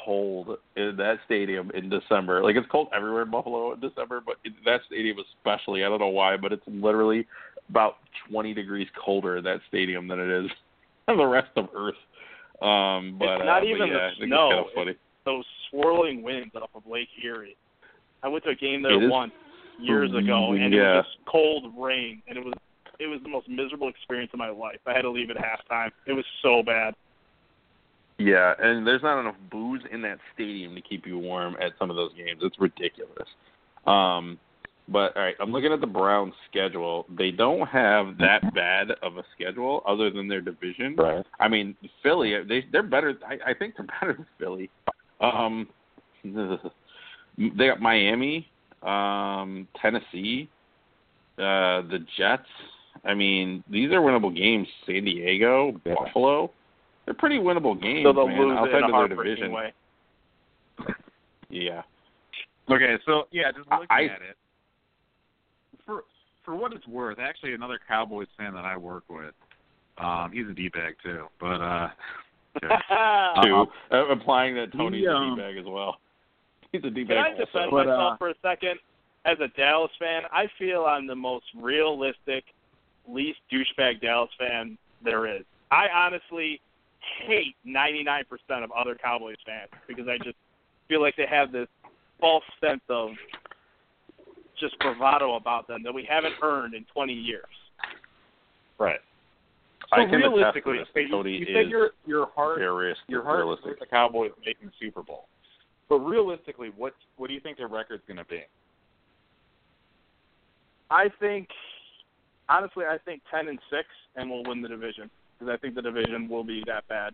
[0.06, 2.44] cold in that stadium in December.
[2.44, 5.84] Like it's cold everywhere in Buffalo in December, but in that stadium especially.
[5.84, 7.26] I don't know why, but it's literally
[7.70, 7.96] about
[8.30, 10.52] 20 degrees colder in that stadium than it is
[11.08, 11.96] on the rest of Earth.
[12.62, 14.50] Um, but It's not uh, even the yeah, think snow.
[14.50, 14.96] It's kind of funny.
[15.26, 17.58] Those swirling winds off of Lake Erie.
[18.24, 19.34] I went to a game there once
[19.80, 20.98] years ago, and it Yeah.
[20.98, 22.54] was just cold rain, and it was
[23.00, 24.80] it was the most miserable experience of my life.
[24.88, 25.92] I had to leave at halftime.
[26.08, 26.96] It was so bad.
[28.18, 31.92] Yeah, and there's not enough booze in that stadium to keep you warm at some
[31.92, 32.40] of those games.
[32.42, 33.28] It's ridiculous.
[33.86, 34.40] Um,
[34.90, 37.06] but all right, I'm looking at the Browns' schedule.
[37.16, 40.96] They don't have that bad of a schedule, other than their division.
[40.96, 41.24] Right.
[41.40, 43.16] I mean, Philly, they they're better.
[43.28, 44.70] I, I think they're better than Philly.
[45.22, 45.68] Um,
[46.24, 48.48] they got Miami,
[48.84, 50.50] um, Tennessee,
[51.38, 52.48] uh, the Jets.
[53.06, 54.68] I mean, these are winnable games.
[54.86, 55.96] San Diego, Yeah.
[55.96, 56.52] Buffalo.
[57.06, 58.40] They're pretty winnable games, So they'll man.
[58.40, 59.52] lose outside in a of their division.
[59.52, 59.74] way.
[61.50, 61.84] Yeah.
[62.70, 64.38] Okay, so yeah, just looking I- at it.
[65.86, 66.04] For
[66.44, 69.34] for what it's worth, actually another Cowboys fan that I work with,
[69.98, 71.28] um, he's a D bag too.
[71.40, 71.90] But uh
[73.44, 76.00] Two, uh, implying that Tony's he, a um, D-bag as well.
[76.72, 78.80] He's a D-bag Can I defend But, myself uh, for a second?
[79.26, 82.44] As a Dallas fan, I feel I'm the most realistic,
[83.08, 85.44] least douchebag Dallas fan there is.
[85.72, 86.62] I honestly
[87.26, 88.24] hate 99%
[88.64, 90.38] of other Cowboys fans because I just
[90.88, 91.68] feel like they have this
[92.20, 93.12] false sense of
[94.60, 97.44] just bravado about them that we haven't earned in 20 years.
[98.80, 99.00] right.
[99.92, 100.88] I So can attest to realistically, this.
[100.92, 103.06] okay, you, Cody you is said your your heart very realistic.
[103.08, 103.66] your heart realistic.
[103.72, 105.28] with the Cowboys making the Super Bowl.
[105.90, 108.42] But realistically, what what do you think their record's going to be?
[110.90, 111.50] I think,
[112.50, 113.84] honestly, I think 10 and 6
[114.16, 117.14] and we'll win the division because I think the division will be that bad.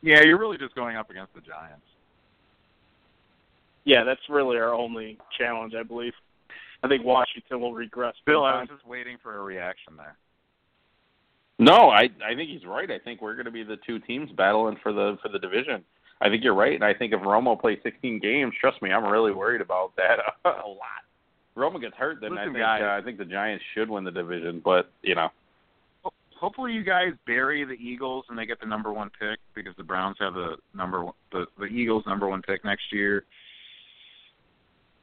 [0.00, 1.84] Yeah, you're really just going up against the Giants.
[3.84, 6.12] Yeah, that's really our only challenge, I believe.
[6.82, 8.14] I think Washington will regress.
[8.26, 10.16] Bill, I was just waiting for a reaction there.
[11.62, 12.90] No, I I think he's right.
[12.90, 15.84] I think we're going to be the two teams battling for the for the division.
[16.20, 19.04] I think you're right, and I think if Romo plays 16 games, trust me, I'm
[19.04, 21.02] really worried about that a lot.
[21.56, 22.80] Romo gets hurt, then I think guys.
[22.82, 24.62] uh, I think the Giants should win the division.
[24.64, 25.30] But you know,
[26.42, 29.84] Hopefully, you guys bury the Eagles and they get the number one pick because the
[29.84, 33.22] Browns have the number one, the the Eagles number one pick next year.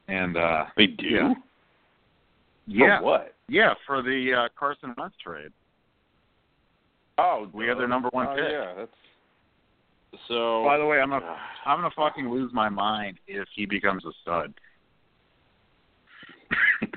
[0.06, 1.06] And uh they do.
[1.06, 1.32] Yeah.
[1.32, 1.34] For
[2.66, 3.34] yeah, what?
[3.48, 5.50] yeah, for the uh, Carson Wentz trade.
[7.20, 8.44] Oh, We have their number one oh, pick.
[8.50, 8.90] Yeah, that's
[10.28, 14.04] So By the way, I'm gonna I'm gonna fucking lose my mind if he becomes
[14.04, 14.54] a stud.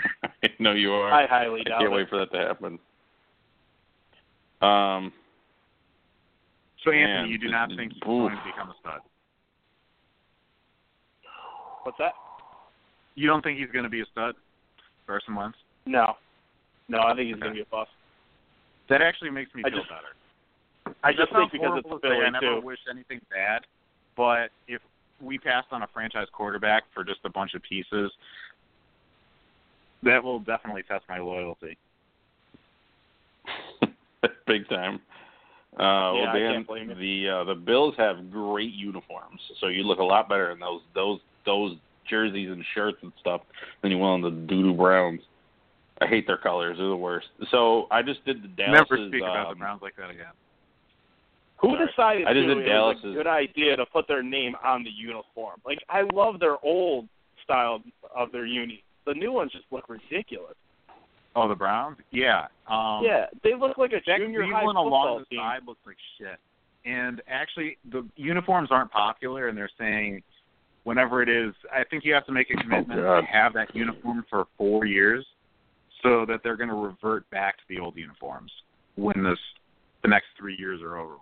[0.44, 1.12] I know you are.
[1.12, 1.96] I highly I doubt can't it.
[1.96, 2.80] wait for that to happen.
[4.62, 5.12] Um,
[6.84, 8.08] So Man, Anthony, you do not think he's oof.
[8.08, 9.02] going to become a stud?
[11.84, 12.14] What's that?
[13.16, 14.36] You don't think he's going to be a stud,
[15.06, 15.58] Carson Wentz?
[15.86, 16.14] No,
[16.88, 17.42] no, I think he's Okay.
[17.42, 17.92] gonna be a bust.
[18.90, 20.96] That actually makes me I feel just- better.
[21.04, 22.10] I just think because it's to say.
[22.10, 22.66] Philly I never too.
[22.66, 23.62] wish anything bad,
[24.18, 24.82] but if
[25.22, 28.12] we passed on a franchise quarterback for just a bunch of pieces,
[30.04, 31.78] that will definitely test my loyalty.
[34.48, 35.00] big time.
[35.80, 36.96] Uh, Yeah, well, I Dan, can't blame you.
[36.96, 40.82] the uh, the Bills have great uniforms, so you look a lot better in those
[40.94, 41.76] those those
[42.10, 43.42] jerseys and shirts and stuff
[43.82, 45.22] than you will in the doo doo Browns.
[46.04, 47.28] I hate their colors; they're the worst.
[47.52, 48.86] So I just did the Dallas.
[48.90, 50.34] Never speak about the um, Browns like that again.
[51.62, 51.88] Who Sorry.
[51.88, 54.54] decided I just to did it was a Dallas's- good idea to put their name
[54.64, 55.62] on the uniform?
[55.66, 57.08] Like I love their old
[57.44, 57.82] style
[58.16, 58.84] of their uni.
[59.06, 60.56] The new ones just look ridiculous.
[61.36, 61.98] Oh, the Browns?
[62.12, 62.46] Yeah.
[62.70, 65.40] Um, yeah, they look like a Jack junior high Cleveland football along the team.
[65.40, 66.38] side looks like shit.
[66.86, 70.22] And actually, the uniforms aren't popular, and they're saying
[70.84, 73.22] whenever it is, I think you have to make a commitment God.
[73.22, 75.26] to have that uniform for four years,
[76.04, 78.52] so that they're going to revert back to the old uniforms
[78.96, 79.40] when this
[80.04, 81.20] the next three years are over with.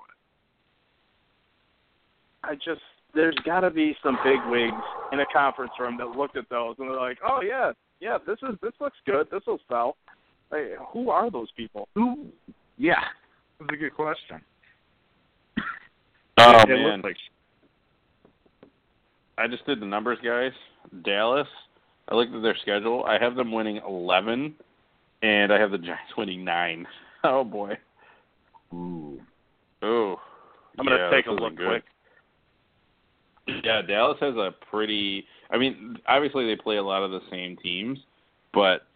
[2.43, 2.81] I just
[3.13, 4.73] there's got to be some big wigs
[5.11, 8.37] in a conference room that looked at those and they're like, oh yeah, yeah, this
[8.43, 9.95] is this looks good, this will sell.
[10.51, 11.87] Like, who are those people?
[11.95, 12.25] Who?
[12.77, 13.01] Yeah,
[13.59, 14.41] that's a good question.
[16.37, 17.17] Oh it, it man, looks like
[19.37, 20.51] I just did the numbers, guys.
[21.03, 21.47] Dallas.
[22.09, 23.05] I looked at their schedule.
[23.05, 24.55] I have them winning eleven,
[25.21, 26.87] and I have the Giants winning nine.
[27.23, 27.77] Oh boy.
[28.73, 29.21] ooh.
[29.83, 30.15] Oh.
[30.79, 31.67] I'm gonna yeah, take a look good.
[31.67, 31.83] quick.
[33.63, 35.25] Yeah, Dallas has a pretty.
[35.51, 37.99] I mean, obviously they play a lot of the same teams,
[38.55, 38.87] but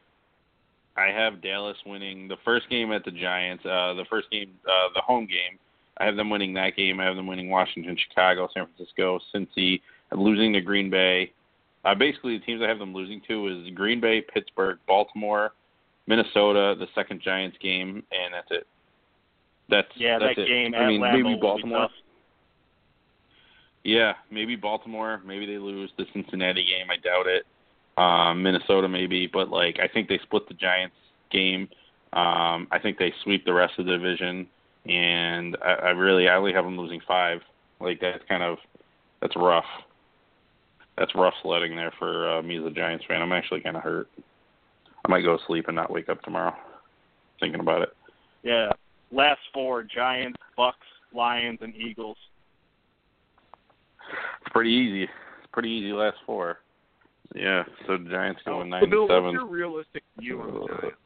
[0.97, 3.63] I have Dallas winning the first game at the Giants.
[3.65, 5.59] Uh, the first game, uh, the home game.
[5.97, 6.99] I have them winning that game.
[6.99, 11.31] I have them winning Washington, Chicago, San Francisco, Cincy, losing to Green Bay.
[11.83, 15.51] Uh, basically, the teams I have them losing to is Green Bay, Pittsburgh, Baltimore,
[16.07, 18.67] Minnesota, the second Giants game, and that's it.
[19.69, 20.47] That's Yeah, that's that it.
[20.47, 21.89] game I mean, Lambeau maybe Baltimore.
[23.83, 25.21] Yeah, maybe Baltimore.
[25.25, 26.89] Maybe they lose the Cincinnati game.
[26.89, 27.45] I doubt it.
[27.97, 30.95] Um, Minnesota maybe, but like I think they split the Giants
[31.31, 31.69] game.
[32.13, 34.47] Um, I think they sweep the rest of the division,
[34.85, 37.41] and I, I really I only have them losing five.
[37.79, 38.57] Like that's kind of
[39.21, 39.65] that's rough.
[40.97, 43.21] That's rough sledding there for uh, me as a Giants fan.
[43.21, 44.09] I'm actually kind of hurt.
[45.05, 46.55] I might go to sleep and not wake up tomorrow
[47.39, 47.89] thinking about it.
[48.43, 48.69] Yeah.
[49.11, 50.73] Last four: Giants, Bucs,
[51.13, 52.17] Lions, and Eagles.
[54.41, 55.03] It's pretty easy.
[55.03, 56.57] It's pretty easy last four.
[57.35, 59.23] Yeah, so the Giants going nine So, Bill, seven.
[59.25, 60.97] what's your realistic view on the Giants?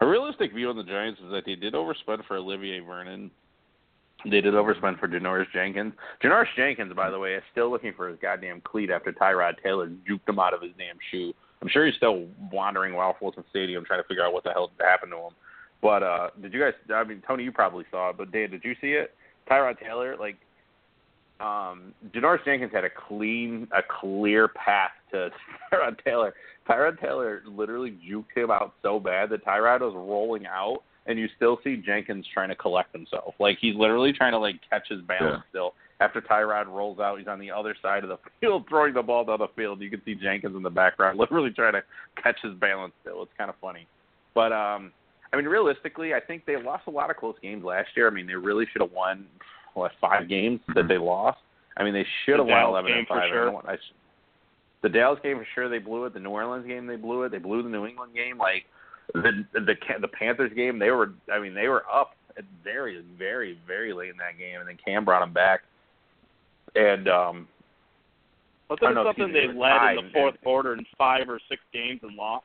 [0.00, 3.30] A realistic view on the Giants is that they did overspend for Olivier Vernon.
[4.24, 5.92] They did overspend for Janoris Jenkins.
[6.22, 9.88] Janoris Jenkins, by the way, is still looking for his goddamn cleat after Tyrod Taylor
[10.08, 11.32] juked him out of his damn shoe.
[11.62, 14.70] I'm sure he's still wandering around Fulton Stadium trying to figure out what the hell
[14.80, 15.32] happened to him.
[15.82, 16.74] But uh did you guys?
[16.94, 19.14] I mean, Tony, you probably saw it, but Dan, did you see it?
[19.50, 20.36] Tyrod Taylor, like,
[21.40, 25.30] um, Janoris Jenkins had a clean, a clear path to
[25.72, 26.34] Tyrod Taylor.
[26.68, 31.28] Tyrod Taylor literally juked him out so bad that Tyrod was rolling out, and you
[31.36, 33.34] still see Jenkins trying to collect himself.
[33.40, 35.74] Like he's literally trying to like catch his balance still.
[36.00, 39.24] After Tyrod rolls out, he's on the other side of the field throwing the ball
[39.24, 39.80] down the field.
[39.80, 41.82] You can see Jenkins in the background literally trying to
[42.22, 43.22] catch his balance still.
[43.22, 43.86] It's kind of funny.
[44.34, 44.92] But um
[45.32, 48.08] I mean realistically, I think they lost a lot of close games last year.
[48.08, 49.26] I mean, they really should have won
[49.74, 51.38] what five games that they lost.
[51.76, 53.30] I mean, they should have The won eleven and five.
[53.32, 53.94] I don't I sh-
[54.82, 56.14] the Dallas game for sure they blew it.
[56.14, 57.32] The New Orleans game they blew it.
[57.32, 58.38] They blew the New England game.
[58.38, 58.64] Like
[59.14, 61.12] the the the Panthers game, they were.
[61.32, 62.12] I mean, they were up
[62.64, 65.60] very very very late in that game, and then Cam brought them back.
[66.74, 67.48] And um
[68.68, 71.60] Wasn't Oh, it something they led in the fourth and- quarter in five or six
[71.72, 72.44] games and lost?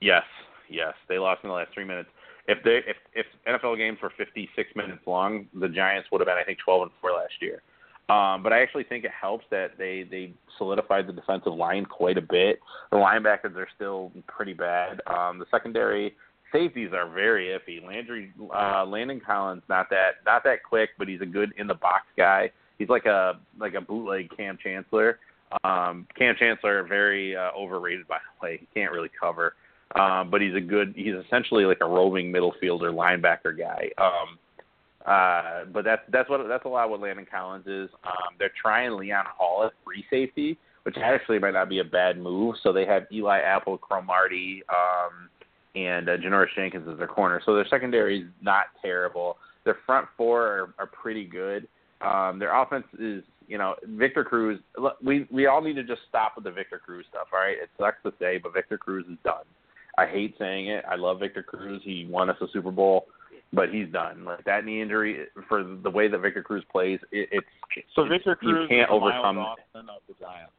[0.00, 0.24] Yes,
[0.68, 2.08] yes, they lost in the last three minutes.
[2.48, 6.38] If they if if NFL games were 56 minutes long, the Giants would have been
[6.38, 7.62] I think 12 and four last year.
[8.08, 12.18] Um, but I actually think it helps that they they solidified the defensive line quite
[12.18, 12.58] a bit.
[12.90, 15.00] The linebackers are still pretty bad.
[15.06, 16.16] Um, the secondary
[16.52, 17.84] safeties are very iffy.
[17.84, 21.74] Landry uh, Landon Collins not that not that quick, but he's a good in the
[21.74, 22.50] box guy.
[22.78, 25.18] He's like a like a bootleg Kam Chancellor.
[25.64, 28.58] Um, Kam Chancellor very uh, overrated by the way.
[28.58, 29.54] He can't really cover.
[29.94, 30.94] Um, but he's a good.
[30.96, 33.90] He's essentially like a roving middle fielder linebacker guy.
[33.98, 34.38] Um,
[35.06, 37.88] Uh, but that's that's what that's a lot what Landon Collins is.
[38.04, 42.18] Um, they're trying Leon Hall at free safety, which actually might not be a bad
[42.18, 42.56] move.
[42.62, 45.30] So they have Eli Apple, Cromartie, um,
[45.74, 47.40] and uh, Janoris Jenkins as their corner.
[47.44, 49.36] So their secondary is not terrible.
[49.64, 51.68] Their front four are, are pretty good.
[52.00, 54.58] Um, their offense is, you know, Victor Cruz.
[54.78, 57.28] look, We we all need to just stop with the Victor Cruz stuff.
[57.32, 59.44] All right, it sucks to say, but Victor Cruz is done.
[59.98, 60.84] I hate saying it.
[60.88, 61.82] I love Victor Cruz.
[61.84, 63.06] He won us a Super Bowl,
[63.52, 64.24] but he's done.
[64.24, 67.46] Like that knee injury for the way that Victor Cruz plays, it, it's
[67.94, 70.52] So Victor you Cruz can't overcome- Austin of the Giants.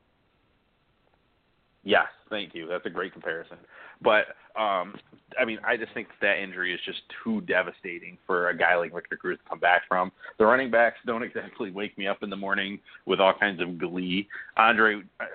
[1.83, 2.67] Yes, thank you.
[2.67, 3.57] That's a great comparison.
[4.01, 4.25] But
[4.59, 4.95] um
[5.39, 8.93] I mean, I just think that injury is just too devastating for a guy like
[8.93, 10.11] Victor Cruz to come back from.
[10.37, 13.77] The running backs don't exactly wake me up in the morning with all kinds of
[13.77, 14.27] glee.
[14.57, 15.25] Andre, uh,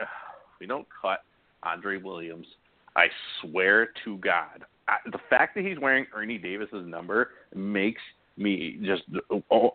[0.61, 1.23] we don't cut
[1.63, 2.47] Andre Williams.
[2.95, 3.07] I
[3.41, 8.01] swear to God, I, the fact that he's wearing Ernie Davis's number makes
[8.37, 9.03] me just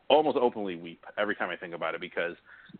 [0.10, 2.36] almost openly weep every time I think about it because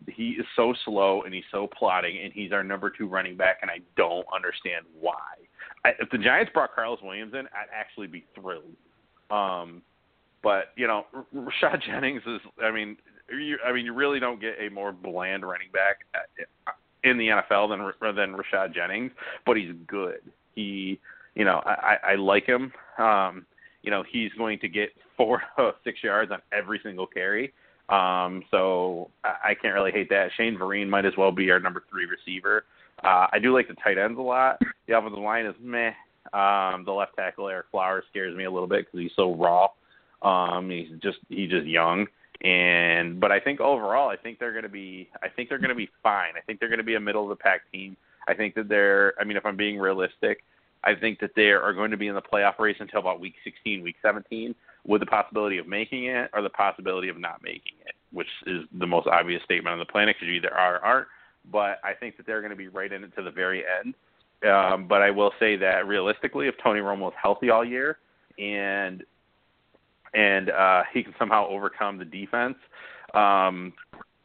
[0.08, 3.58] he is so slow and he's so plotting and he's our number two running back
[3.62, 5.14] and I don't understand why.
[5.84, 8.76] I, if the Giants brought Karlos Williams in, I'd actually be thrilled.
[9.30, 9.82] Um,
[10.42, 12.40] but you know, Rashad Jennings is.
[12.62, 12.96] I mean,
[13.30, 16.72] you, I mean, you really don't get a more bland running back uh,
[17.04, 19.12] in the NFL than than Rashad Jennings,
[19.46, 20.20] but he's good.
[20.54, 21.00] He,
[21.34, 22.72] you know, I, I like him.
[22.98, 23.46] Um,
[23.82, 24.90] you know, he's going to get
[25.24, 27.52] four to six yards on every single carry.
[27.88, 30.30] Um, so I, I can't really hate that.
[30.36, 32.64] Shane Vereen might as well be our number three receiver.
[33.02, 34.60] Uh, I do like the tight ends a lot.
[34.86, 35.92] The offensive line is meh.
[36.32, 39.68] Um, the left tackle Ereck Flowers scares me a little bit because he's so raw.
[40.22, 42.06] Um, he's just he's just young,
[42.42, 45.70] and but I think overall, I think they're going to be I think they're going
[45.70, 46.32] to be fine.
[46.36, 47.96] I think they're going to be a middle of the pack team.
[48.28, 50.44] I think that they're I mean, if I'm being realistic,
[50.84, 53.34] I think that they are going to be in the playoff race until about week
[53.44, 54.54] 16, week 17,
[54.84, 58.64] with the possibility of making it or the possibility of not making it, which is
[58.78, 61.08] the most obvious statement on the planet because you either are or aren't.
[61.50, 63.94] But I think that they're going to be right in it to the very end.
[64.48, 67.98] Um, but I will say that realistically, if Tony Romo is healthy all year
[68.38, 69.04] and
[70.14, 72.56] and uh, he can somehow overcome the defense,
[73.14, 73.72] um,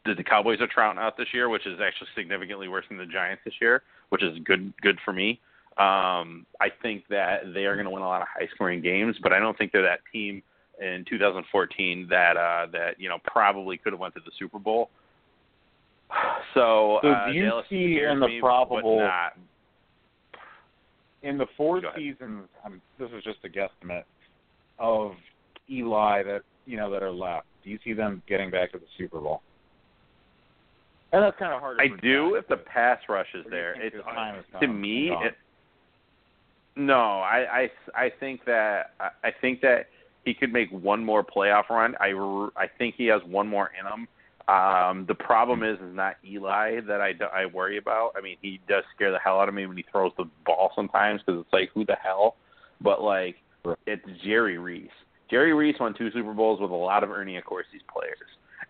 [0.04, 3.06] the, the Cowboys are trouting out this year, which is actually significantly worse than the
[3.06, 5.40] Giants this year, which is good good for me.
[5.78, 9.16] Um, I think that they are going to win a lot of high scoring games,
[9.22, 10.42] but I don't think they're that team
[10.80, 14.90] in 2014 that uh, that you know probably could have went to the Super Bowl.
[16.54, 19.34] So, So uh, do you Dallas see in the probable- not.
[21.22, 24.04] in the four seasons, um, this is just a guesstimate
[24.78, 25.12] of
[25.70, 27.46] Eli that you know that are left.
[27.62, 29.42] Do you see them getting back to the Super Bowl?
[31.12, 31.78] And that's kind of hard.
[31.78, 33.82] to I do if the pass rush is or do you there.
[33.82, 33.96] It's
[34.60, 35.10] to me.
[35.10, 35.34] It,
[36.78, 39.88] no, I, I I think that I think that
[40.24, 41.94] he could make one more playoff run.
[42.00, 42.12] I
[42.56, 44.08] I think he has one more in him.
[44.48, 48.12] Um, the problem is is not Eli that I, I worry about.
[48.16, 50.70] I mean, he does scare the hell out of me when he throws the ball
[50.74, 52.36] sometimes because it's like who the hell.
[52.80, 53.36] But like
[53.86, 54.88] it's Jerry Reese.
[55.30, 58.16] Jerry Reese won two Super Bowls with a lot of Ernie Accorsi's players.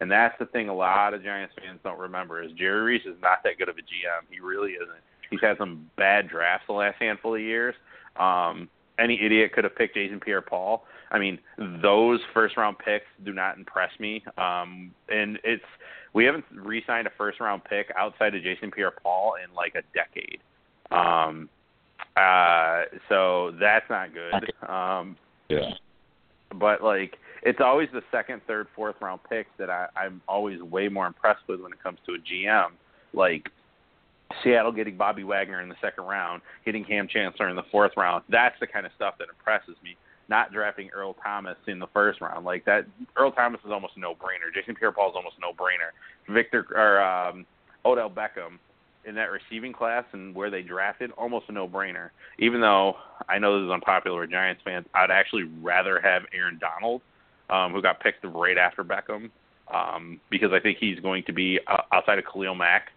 [0.00, 3.20] And that's the thing a lot of Giants fans don't remember is Jerry Reese is
[3.20, 4.26] not that good of a GM.
[4.30, 5.02] He really isn't.
[5.30, 7.74] He's had some bad drafts the last handful of years.
[8.18, 10.84] Um, any idiot could have picked Jason Pierre Paul.
[11.10, 11.38] I mean,
[11.82, 14.22] those first round picks do not impress me.
[14.36, 15.64] Um, and it's
[16.12, 19.74] we haven't re signed a first round pick outside of Jason Pierre Paul in like
[19.74, 20.40] a decade.
[20.90, 21.48] Um
[22.16, 24.52] uh so that's not good.
[24.68, 25.16] Um
[25.48, 25.74] yeah.
[26.54, 30.88] but like it's always the second, third, fourth round picks that I, I'm always way
[30.88, 32.70] more impressed with when it comes to a GM.
[33.12, 33.48] Like
[34.42, 38.24] Seattle getting Bobby Wagner in the second round, getting Kam Chancellor in the fourth round.
[38.28, 39.96] That's the kind of stuff that impresses me.
[40.28, 42.84] Not drafting Earl Thomas in the first round like that.
[43.16, 44.52] Earl Thomas is almost a no brainer.
[44.54, 45.92] Jason Pierre-Paul is almost a no brainer.
[46.32, 47.46] Victor or um,
[47.86, 48.58] Odell Beckham
[49.06, 52.10] in that receiving class and where they drafted, almost a no brainer.
[52.38, 56.60] Even though I know this is unpopular with Giants fans, I'd actually rather have Aaron
[56.60, 57.00] Donald,
[57.48, 59.30] um, who got picked right after Beckham,
[59.72, 62.88] um, because I think he's going to be uh, outside of Khalil Mack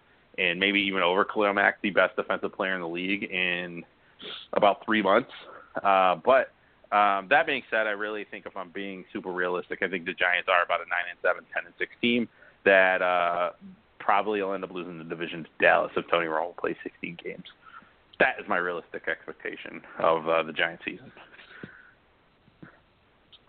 [0.41, 3.83] and maybe even over Khalil Mack, the best defensive player in the league in
[4.53, 5.29] about three months.
[5.83, 6.51] Uh, but
[6.95, 10.13] um, that being said, I really think if I'm being super realistic, I think the
[10.13, 12.27] Giants are about a nine and seven, ten and six team
[12.65, 13.51] that uh,
[13.99, 17.45] probably will end up losing the division to Dallas if Tony Romo plays 16 games.
[18.19, 21.11] That is my realistic expectation of uh, the Giants season.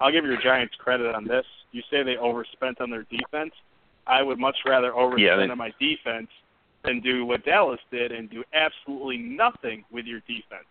[0.00, 1.44] I'll give your Giants credit on this.
[1.72, 3.52] You say they overspent on their defense.
[4.06, 6.28] I would much rather overspend Yeah, they- on my defense
[6.84, 10.66] than do what Dallas did and do absolutely nothing with your defense.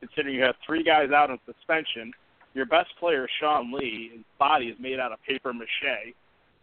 [0.00, 2.12] Considering you have three guys out on suspension,
[2.54, 6.14] your best player, Sean Lee, his body is made out of paper mache.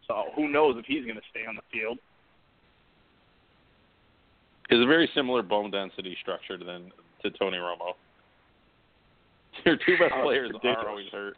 [0.08, 1.98] So who knows if he's going to stay on the field?
[4.70, 6.92] It's a very similar bone density structure than
[7.24, 7.94] to Tony Romo.
[9.66, 10.78] Your two best Oh, players ridiculous.
[10.80, 11.38] are always hurt.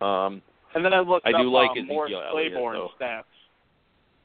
[0.00, 0.42] Um,
[0.74, 2.90] And then I looked I up do like Ezekiel Morris Elliott, Claiborne though.
[3.00, 3.24] stats.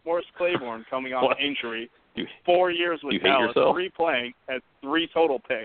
[0.05, 1.39] Morris Claiborne coming off What?
[1.39, 5.63] injury, you, four years with You Dallas, three playing, had three total picks.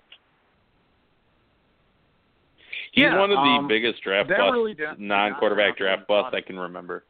[2.92, 6.34] he's Yeah, one of the um, biggest draft that busts, really non-quarterback draft busts.
[6.34, 7.04] I can remember.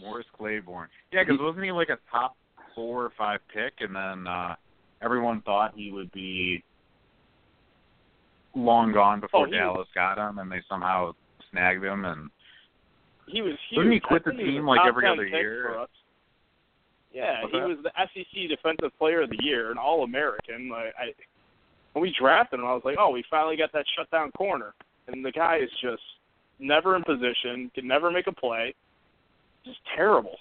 [0.00, 0.88] Morris Claiborne.
[1.12, 2.36] Yeah, because wasn't he like a top
[2.74, 4.54] four or five pick, and then uh
[5.02, 6.62] everyone thought he would be
[8.54, 11.12] long gone before Oh, he- Dallas got him, and they somehow
[11.50, 12.04] snagged him.
[12.04, 12.30] And
[13.32, 13.78] He was huge.
[13.78, 15.64] Doesn't he quit the team, like, every other year?
[15.68, 15.88] For us.
[17.12, 17.68] Yeah, What's he that?
[17.68, 20.68] was the SEC Defensive Player of the Year, an All American.
[20.68, 21.12] Like I,
[21.92, 24.74] when we drafted him, I was like, oh, we finally got that shutdown corner,
[25.08, 26.02] and the guy is just
[26.60, 28.74] never in position, can never make a play,
[29.64, 30.36] just terrible.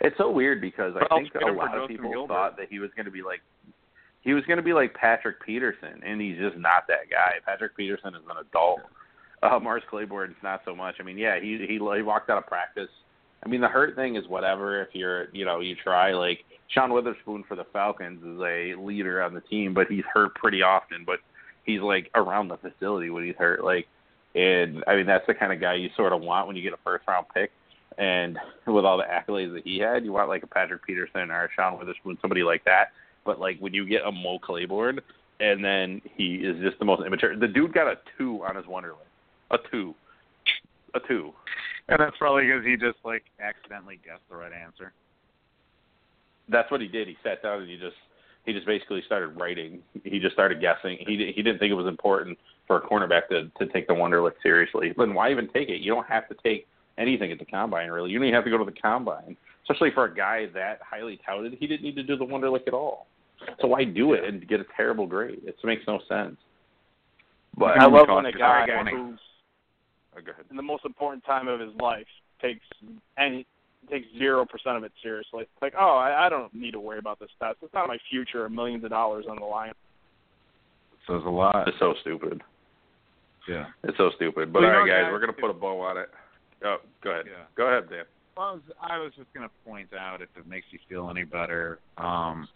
[0.00, 2.10] It's so weird because I But I'll think get a him for lot of people
[2.10, 2.28] Gilbert.
[2.32, 3.40] thought that he was going to be like
[4.22, 7.34] he was going to be like Patrick Peterson, and he's just not that guy.
[7.44, 8.80] Patrick Peterson is an adult.
[9.42, 10.96] Uh, Mars Claiborne's not so much.
[10.98, 12.88] I mean, yeah, he he he walked out of practice.
[13.44, 14.82] I mean, the hurt thing is whatever.
[14.82, 16.12] If you're, you know, you try.
[16.12, 20.34] Like Sean Weatherspoon for the Falcons is a leader on the team, but he's hurt
[20.36, 21.04] pretty often.
[21.04, 21.20] But
[21.64, 23.62] he's like around the facility when he's hurt.
[23.62, 23.86] Like,
[24.34, 26.72] and I mean, that's the kind of guy you sort of want when you get
[26.72, 27.50] a first round pick.
[27.98, 31.44] And with all the accolades that he had, you want like a Patrick Peterson or
[31.44, 32.86] a Sean Weatherspoon, somebody like that.
[33.24, 35.00] But like when you get a Mo Claiborne,
[35.40, 37.36] and then he is just the most immature.
[37.36, 39.05] The dude got a two on his Wonderlic,
[39.50, 39.94] a two,
[40.94, 41.32] a two.
[41.88, 44.92] and that's probably because he just like accidentally guessed the right answer.
[46.48, 47.08] That's what he did.
[47.08, 47.96] He sat down and he just
[48.44, 49.80] he just basically started writing.
[50.04, 50.98] He just started guessing.
[51.00, 54.32] He he didn't think it was important for a cornerback to to take the Wonderlic
[54.42, 54.94] seriously.
[54.96, 55.80] Then why even take it?
[55.80, 56.66] You don't have to take
[56.98, 58.10] anything at the combine really.
[58.10, 59.36] You don't even have to go to the combine.
[59.68, 62.74] Especially for a guy that highly touted, he didn't need to do the Wonderlic at
[62.74, 63.08] all.
[63.60, 65.40] So why do it and get a terrible grade?
[65.44, 66.36] It makes no sense.
[67.58, 68.92] But I love when a is guy very funny.
[68.92, 69.18] who's
[70.16, 70.44] Oh, go ahead.
[70.50, 72.06] in the most important time of his life
[72.40, 72.64] takes
[73.18, 73.46] any
[73.90, 75.44] takes zero percent of it seriously.
[75.62, 77.58] Like, oh, I, I don't need to worry about this test.
[77.62, 79.72] It's not my future or millions of dollars on the line.
[81.06, 81.68] Says a lot.
[81.68, 82.42] It's so stupid.
[83.48, 83.66] Yeah.
[83.84, 84.52] It's so stupid.
[84.52, 86.08] But Well, all right, guys, guys, we're gonna put a bow on it.
[86.64, 87.26] Oh, go ahead.
[87.26, 87.44] Yeah.
[87.56, 88.04] Go ahead, Dan.
[88.36, 91.24] Well, I was, I was just gonna point out if it makes you feel any
[91.24, 92.48] better, um,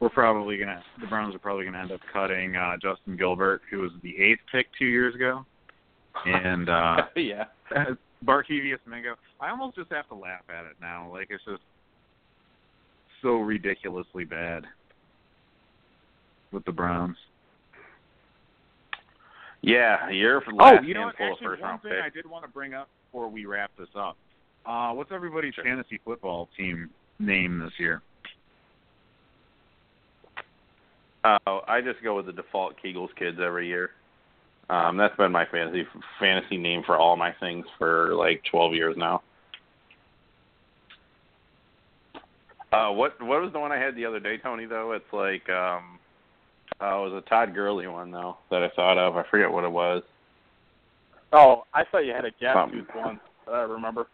[0.00, 3.80] we're probably gonna the Browns are probably gonna end up cutting uh, Justin Gilbert, who
[3.80, 5.46] was the eighth pick two years ago,
[6.26, 7.44] and uh, yeah.
[8.24, 9.14] Barkevious Mingo.
[9.40, 11.10] I almost just have to laugh at it now.
[11.12, 11.62] Like it's just
[13.22, 14.64] so ridiculously bad
[16.52, 17.16] with the Browns.
[19.62, 21.14] Yeah, your Oh, last you know what?
[21.18, 22.02] Actually, first one thing picks.
[22.04, 24.16] I did want to bring up before we wrap this up.
[24.66, 25.64] Uh, what's everybody's Sure.
[25.64, 28.02] fantasy football team name this year?
[31.24, 33.90] Uh, I just go with the default Kegels kids every year.
[34.70, 35.86] Um, that's been my fantasy
[36.18, 39.22] fantasy name for all my things for like 12 years now.
[42.72, 44.66] Uh, what what was the one I had the other day, Tony?
[44.66, 45.98] Though it's like um,
[46.80, 49.16] uh, it was a Todd Gurley one though that I thought of.
[49.16, 50.02] I forget what it was.
[51.32, 53.20] Oh, I thought you had a gap tooth one.
[53.50, 54.06] I remember.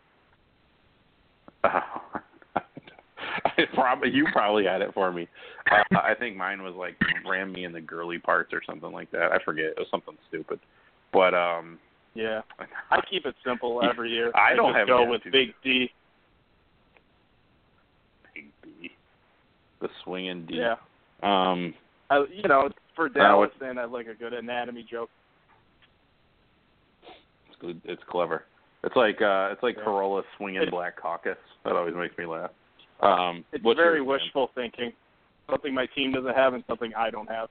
[1.65, 1.83] I
[3.75, 5.29] probably you probably had it for me.
[5.71, 6.97] Uh, I think mine was like
[7.29, 9.33] ram me in the girly parts or something like that.
[9.33, 9.67] I forget.
[9.67, 10.59] It was something stupid.
[11.13, 11.79] But um
[12.15, 12.43] Yeah,
[12.91, 14.33] I keep it simple every year.
[14.35, 15.23] I don't just have go with.
[15.31, 15.91] Big D.
[18.35, 18.91] Big D.
[19.81, 20.57] The swinging D.
[20.59, 20.75] Yeah,
[21.23, 21.75] Um
[22.11, 25.11] I, you know, for Dallas, and I like a good anatomy joke.
[27.49, 28.45] it's good it's clever.
[28.83, 29.85] It's like uh it's like Yeah.
[29.85, 31.37] Corolla swinging black caucus.
[31.65, 32.51] That always makes me laugh.
[33.03, 34.27] Um It's what's very yours, Dan?
[34.27, 34.93] wishful thinking.
[35.49, 37.49] Something my team doesn't have, and something I don't have.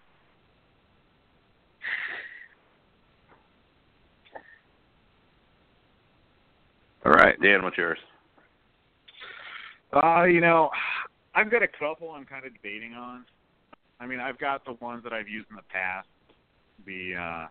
[7.05, 7.97] All right, Dan, what's yours?
[9.93, 10.69] Uh, you know,
[11.33, 13.25] I've got a couple I'm kind of debating on.
[13.99, 16.07] I mean, I've got the ones that I've used in the past.
[16.85, 17.47] The uh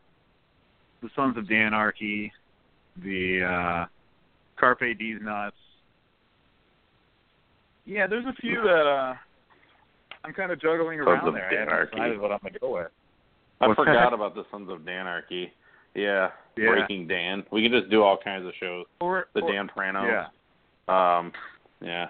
[1.03, 2.30] the Sons of Danarchy,
[3.03, 3.86] the uh
[4.59, 5.57] Carpe D's nuts.
[7.89, 9.14] Yeah, there's a few that uh
[10.24, 11.47] I'm kind of juggling Sons around of there.
[11.51, 11.91] I haven't Danarchy.
[11.93, 12.89] decided what I'm gonna go with.
[13.61, 14.12] I What's forgot that?
[14.12, 15.51] about the Sons of Danarchy.
[15.95, 16.68] Yeah, Yeah.
[16.70, 17.45] Breaking Dan.
[17.51, 18.84] We can just do all kinds of shows.
[19.01, 20.05] Or The or, Dan Prano.
[20.07, 21.18] Yeah.
[21.18, 21.32] Um,
[21.80, 22.09] yeah.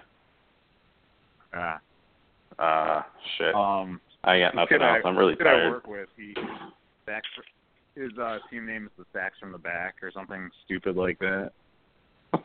[1.55, 1.77] Uh,
[2.61, 3.01] Uh,
[3.37, 3.55] shit.
[3.55, 5.01] um I got nothing else.
[5.03, 5.45] I, I'm really tired.
[5.61, 6.35] kid I work with, he
[7.05, 7.27] Sacks.
[7.95, 11.51] His uh, team name is the Sacks from the Back or something stupid like that.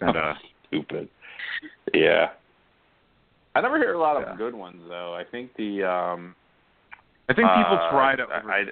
[0.00, 0.34] And uh,
[0.68, 1.08] Stupid.
[1.92, 2.30] Yeah.
[3.54, 4.36] I never hear a lot of Yeah.
[4.36, 5.14] good ones though.
[5.14, 6.34] I think the um
[7.28, 8.22] I think people uh, try to.
[8.24, 8.64] I, I-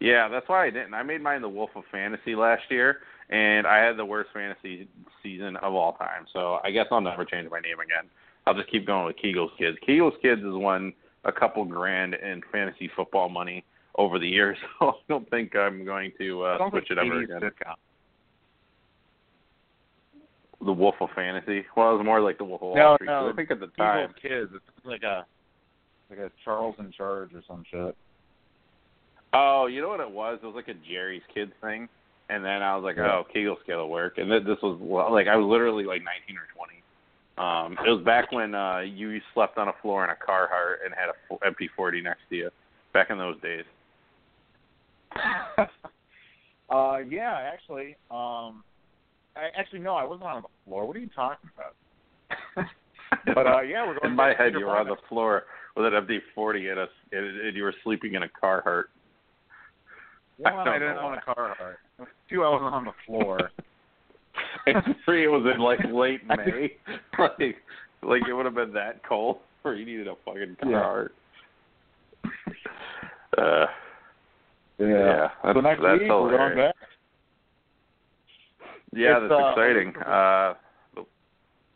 [0.00, 0.92] yeah, that's why I didn't.
[0.94, 2.98] I made mine the Wolf of Fantasy last year,
[3.30, 4.88] and I had the worst fantasy
[5.22, 6.26] season of all time.
[6.32, 8.10] So I guess I'll never change my name again.
[8.46, 9.78] I'll just keep going with Kegel's Kids.
[9.86, 10.92] Kegel's Kids has won
[11.24, 13.64] a couple grand in fantasy football money
[13.96, 17.20] over the years, so I don't think I'm going to uh, switch like it ever
[17.22, 17.40] again.
[17.40, 17.74] sitcom.
[20.64, 21.64] The Wolf of Fantasy.
[21.76, 23.06] Well, it was more like the Wolf of Wall No, Street.
[23.06, 23.28] no.
[23.30, 24.50] I think at the time, kids.
[24.54, 25.26] It's like a
[26.10, 27.96] like a Charles in Charge or some shit.
[29.32, 30.38] Oh, you know what it was?
[30.42, 31.88] It was like a Jerry's Kids thing,
[32.30, 33.10] and then I was like, Yeah.
[33.12, 34.18] oh, Kegel's Kid will work.
[34.18, 34.78] And then this was
[35.10, 36.74] like I was literally like 19 or 20.
[37.36, 40.94] Um, it was back when uh you slept on a floor in a Carhartt and
[40.94, 42.50] had a f- empty 40 next to you.
[42.92, 43.64] Back in those days.
[46.70, 47.96] uh, yeah, actually.
[48.10, 48.62] Um,
[49.36, 50.86] I actually no, I wasn't on the floor.
[50.86, 52.66] What are you talking about?
[53.26, 54.10] But uh, yeah, we're going.
[54.10, 55.44] in my head, you were on the floor
[55.76, 58.84] with an empty 40 and, a, and, you were sleeping in a Carhartt.
[60.44, 61.54] I One, don't I didn't know own a Carhartt.
[62.28, 63.50] Two, I wasn't on the floor.
[64.66, 66.72] and three, it was in like late May.
[67.18, 67.56] like,
[68.02, 71.04] like it would have been that cold where you needed a fucking Yeah.
[73.38, 73.66] Uh,
[74.78, 74.86] Yeah.
[74.86, 76.73] Yeah, that's, so next week we're going back.
[78.94, 79.94] Yeah, It's, that's uh, exciting.
[80.02, 80.54] Uh,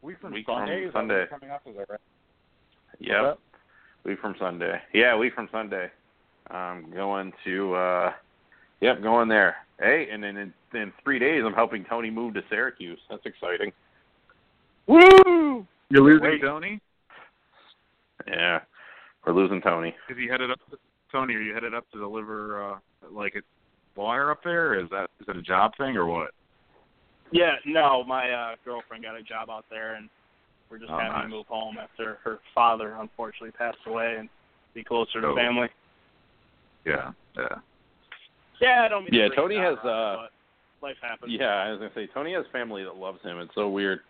[0.01, 0.83] Week from Week Sunday.
[0.85, 1.25] is that Sunday.
[1.29, 1.62] coming up?
[1.66, 2.01] Is that right?
[3.01, 3.39] yep,
[4.05, 4.81] week from Sunday.
[4.95, 5.89] Yeah, week from Sunday.
[6.51, 7.75] I'm going to.
[7.75, 8.12] uh
[8.81, 9.57] Yep, going there.
[9.81, 13.01] Hey, and then in, in three days, I'm helping Tony move to Syracuse.
[13.11, 13.73] That's exciting.
[14.87, 15.66] Woo!
[15.91, 16.41] You're losing Wait.
[16.41, 16.81] Tony?
[18.29, 18.61] Yeah,
[19.27, 19.95] we're losing Tony.
[20.09, 20.59] Is he headed up?
[20.71, 20.77] To,
[21.11, 22.79] Tony, are you headed up to deliver uh
[23.11, 24.79] like a wire up there?
[24.81, 26.31] Is that is it a job thing or what?
[27.33, 30.09] Yeah, no, my uh girlfriend got a job out there, and
[30.70, 31.24] we're just Oh, having nice.
[31.24, 34.29] to move home after her father unfortunately passed away and
[34.74, 35.35] be closer to Oh.
[35.37, 35.68] family.
[36.85, 37.59] Yeah, yeah.
[38.61, 39.87] Yeah, I don't mean Yeah, bring Tony has, Rob,
[40.20, 40.26] uh,
[40.83, 41.33] life happens.
[41.33, 43.39] Yeah, I was gonna say Tony has family that loves him.
[43.41, 44.01] It's so weird.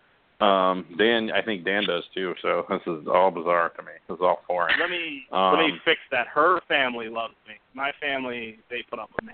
[0.41, 2.35] Um, Dan, I think Dan does too.
[2.43, 3.93] So this is all bizarre to me.
[4.09, 4.79] This is all foreign.
[4.79, 6.29] Let me let me Um, fix that.
[6.29, 7.55] Her family loves me.
[7.75, 9.33] My family, they put up with me.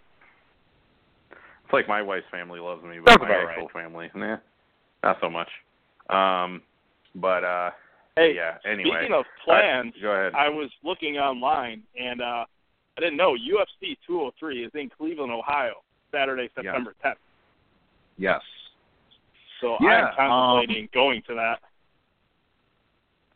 [1.65, 4.37] It's like my wife's family loves me, but Sounds my about actual family, nah,
[5.03, 5.49] not so much.
[6.11, 6.63] Um,
[7.15, 7.71] but uh,
[8.17, 8.59] Hey, yeah.
[8.65, 10.33] Anyway, speaking of plans, Uh, go ahead.
[10.35, 12.45] I was looking online and uh
[12.97, 17.15] I didn't know UFC 203 is in Cleveland, Ohio, Saturday, September 10th.
[18.19, 18.41] Yes.
[19.61, 21.59] So Yeah, I'm contemplating going to that.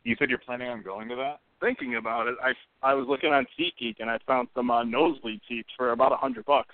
[0.05, 1.41] You said you're planning on going to that?
[1.59, 5.41] Thinking about it, I I was looking on SeatGeek and I found some uh, nosebleed
[5.49, 6.73] seats for about a hundred bucks.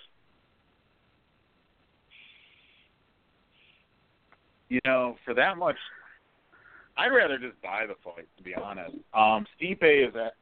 [4.70, 5.76] You know, for that much,
[6.98, 8.28] I'd rather just buy the fight.
[8.38, 10.34] To be honest, um, Stipe is at.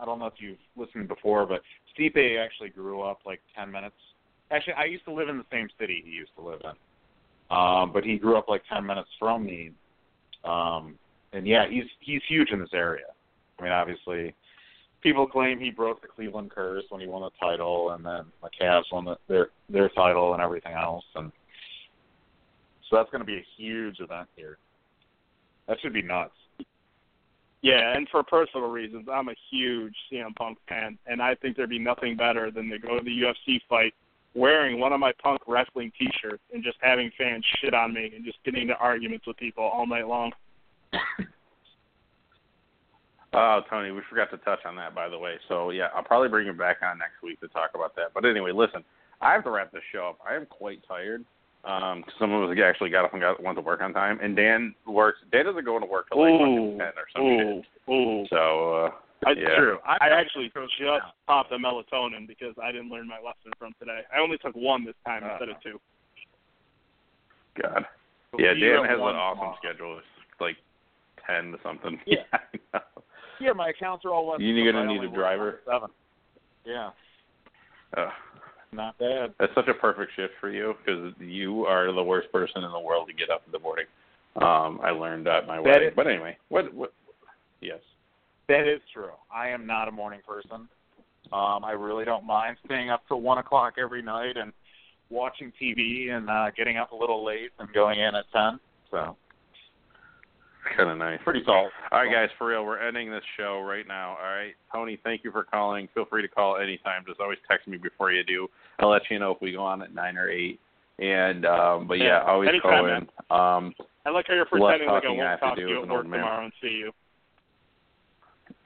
[0.00, 1.62] I don't know if you've listened before, but
[1.96, 3.94] Stipe actually grew up like ten minutes.
[4.50, 7.92] Actually, I used to live in the same city he used to live in, um,
[7.92, 9.70] but he grew up like ten minutes from me.
[10.44, 10.98] Um,
[11.32, 13.06] and yeah, he's he's huge in this area.
[13.58, 14.34] I mean, obviously,
[15.02, 18.50] people claim he broke the Cleveland curse when he won the title, and then the
[18.60, 21.30] Cavs won the, their their title and everything else, and
[22.94, 24.56] so that's going to be a huge event here.
[25.66, 26.30] That should be nuts.
[27.60, 31.70] Yeah, and for personal reasons, I'm a huge CM Punk fan, and I think there'd
[31.70, 33.94] be nothing better than to go to the UFC fight
[34.36, 38.24] wearing one of my Punk wrestling T-shirts and just having fans shit on me and
[38.24, 40.32] just getting into arguments with people all night long.
[43.36, 45.34] Oh, Tony, we forgot to touch on that, by the way.
[45.48, 48.14] So yeah, I'll probably bring you back on next week to talk about that.
[48.14, 48.84] But anyway, listen,
[49.20, 50.20] I have to wrap this show up.
[50.24, 51.24] I am quite tired.
[51.64, 54.18] Um, 'cause some of us actually got up and got went to work on time,
[54.20, 55.18] and Dan works.
[55.32, 57.64] Dan doesn't go into work till like Ooh, ten or something.
[57.88, 58.26] ooh, ooh.
[58.28, 58.90] So uh,
[59.22, 59.56] That's yeah.
[59.56, 59.78] true.
[59.86, 61.12] I, I actually just now.
[61.26, 64.02] popped a melatonin because I didn't learn my lesson from today.
[64.14, 65.80] I only took one this time Uh, instead of two.
[67.62, 67.86] God.
[68.32, 69.56] But Yeah, Dan has an awesome tomorrow.
[69.62, 69.98] schedule.
[69.98, 70.56] It's like
[71.26, 71.98] ten to something.
[72.04, 72.24] Yeah.
[72.34, 72.40] I
[72.74, 72.80] know.
[73.40, 74.40] Yeah, my accounts are all less.
[74.40, 75.60] You're gonna need a driver?
[75.64, 75.88] Seven.
[76.66, 76.90] Yeah,
[77.96, 78.12] Ugh.
[78.74, 79.34] Not bad.
[79.38, 82.78] That's such a perfect shift for you because you are the worst person in the
[82.80, 83.86] world to get up in the morning.
[84.36, 85.88] Um, I learned that my That wedding.
[85.88, 86.72] is- But anyway, what?
[86.74, 86.92] What?
[87.60, 87.80] Yes.
[88.48, 89.12] That is true.
[89.32, 90.68] I am not a morning person.
[91.32, 94.52] Um, I really don't mind staying up till one o'clock every night and
[95.08, 98.60] watching TV and uh, getting up a little late and going in at ten.
[98.90, 99.16] So
[100.76, 101.18] kind of nice.
[101.24, 101.70] Pretty solid.
[101.92, 104.10] All right, guys, for real, we're ending this show right now.
[104.20, 105.88] All right, Tony, thank you for calling.
[105.94, 107.04] Feel free to call anytime.
[107.06, 108.48] Just always text me before you do.
[108.80, 110.58] I'll let you know if we go on at nine or eight.
[110.98, 113.66] And um, but yeah, Yeah, always anytime, call in.
[113.66, 113.74] Um,
[114.06, 115.82] I like how you're pretending like I talking won't have to talk to do you
[115.82, 116.20] at work old man.
[116.20, 116.92] tomorrow and see you.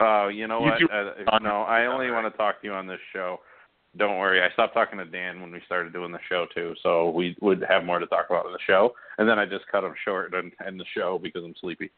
[0.00, 0.78] uh, you know what?
[0.78, 3.40] do- Uh, no, I only want to talk to you on this show.
[3.98, 4.40] Don't worry.
[4.42, 7.64] I stopped talking to Dan when we started doing the show too, so we would
[7.68, 8.92] have more to talk about in the show.
[9.18, 11.90] And then I just cut him short and end the show because I'm sleepy.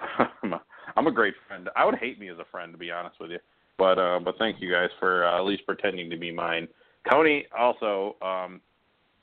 [0.42, 0.62] I'm, a,
[0.96, 1.68] I'm a great friend.
[1.76, 3.38] I would hate me as a friend, to be honest with you.
[3.76, 6.66] But uh, but thank you guys for uh, at least pretending to be mine.
[7.10, 8.60] Tony, also, um,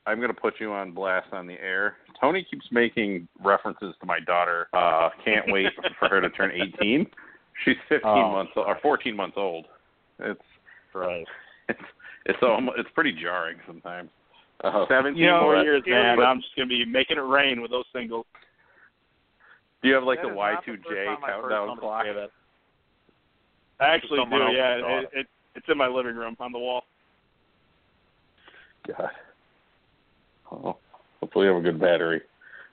[0.06, 1.95] I'm going to put you on blast on the air.
[2.19, 4.68] Tony keeps making references to my daughter.
[4.73, 5.68] Uh, can't wait
[5.99, 7.07] for her to turn 18.
[7.65, 8.31] She's 15 Oh.
[8.31, 9.65] months or 14 months old.
[10.19, 10.41] It's
[10.93, 11.26] Right.
[11.69, 11.80] it's
[12.26, 14.10] it's almost, it's pretty jarring sometimes.
[14.64, 16.18] Uh, Seventeen You know, more years, man.
[16.18, 18.26] but- I'm just gonna be making it rain with those singles.
[19.81, 21.77] do you have like That the is not the Y2J first time I've heard countdown
[21.77, 22.06] clock?
[23.80, 24.38] I actually do.
[24.53, 26.84] Yeah, it, it it's in my living room on the wall.
[28.88, 29.10] God.
[30.52, 30.77] Oh,
[31.19, 32.22] hopefully you have a good battery.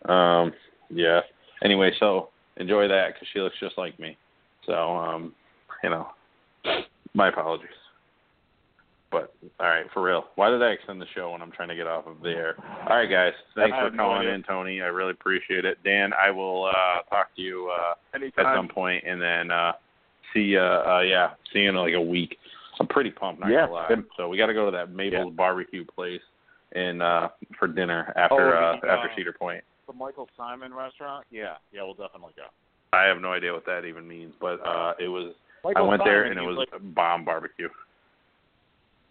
[0.06, 0.52] Um,
[0.90, 1.20] yeah.
[1.62, 4.16] Anyway, so enjoy that because she looks just like me.
[4.66, 5.34] So, um,
[5.82, 6.08] you know,
[7.14, 7.68] my apologies.
[9.10, 10.24] But all right, for real.
[10.34, 12.56] Why did I extend the show when I'm trying to get off of the air?
[12.88, 13.32] All right, guys.
[13.54, 14.82] Thanks for have no calling in, Tony.
[14.82, 15.78] I really appreciate it.
[15.82, 19.72] Dan, I will uh, talk to you uh, at some point, and then uh,
[20.34, 20.60] see you.
[20.60, 22.36] Uh, yeah, see you in like a week.
[22.80, 23.40] I'm pretty pumped.
[23.40, 23.88] Not Yeah, gonna lie.
[24.16, 25.34] So we got to go to that Mabel's Yeah.
[25.36, 26.20] barbecue place
[26.76, 27.28] in uh,
[27.58, 29.64] for dinner after Oh, uh, uh, after Cedar Point.
[29.86, 31.24] The Michael Symon restaurant?
[31.30, 31.54] Yeah.
[31.72, 32.44] Yeah, we'll definitely go.
[32.92, 35.34] I have no idea what that even means, but uh, it was.
[35.64, 37.68] Michael I went there and it was like- bomb barbecue.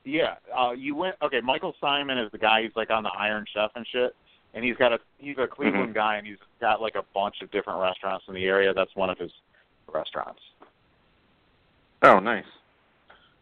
[0.08, 1.18] Yeah, uh, you went.
[1.22, 4.16] Okay, Michael Symon is the guy who's like on the Iron Chef and shit,
[4.54, 7.52] and he's got a he's a Cleveland guy, and he's got like a bunch of
[7.52, 8.74] different restaurants in the area.
[8.74, 9.32] That's one of his
[9.94, 10.40] restaurants.
[12.04, 12.46] Oh, nice.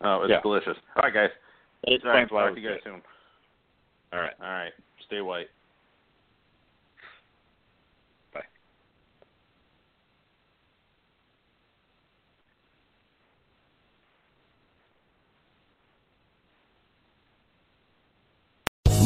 [0.01, 0.41] Oh, it's Yeah.
[0.41, 0.77] delicious.
[0.95, 1.29] All right, guys.
[1.83, 3.03] It All right, why talk to you guys soon.
[4.11, 4.33] All right.
[4.41, 4.73] All right.
[5.05, 5.49] Stay white.
[8.33, 8.41] Bye.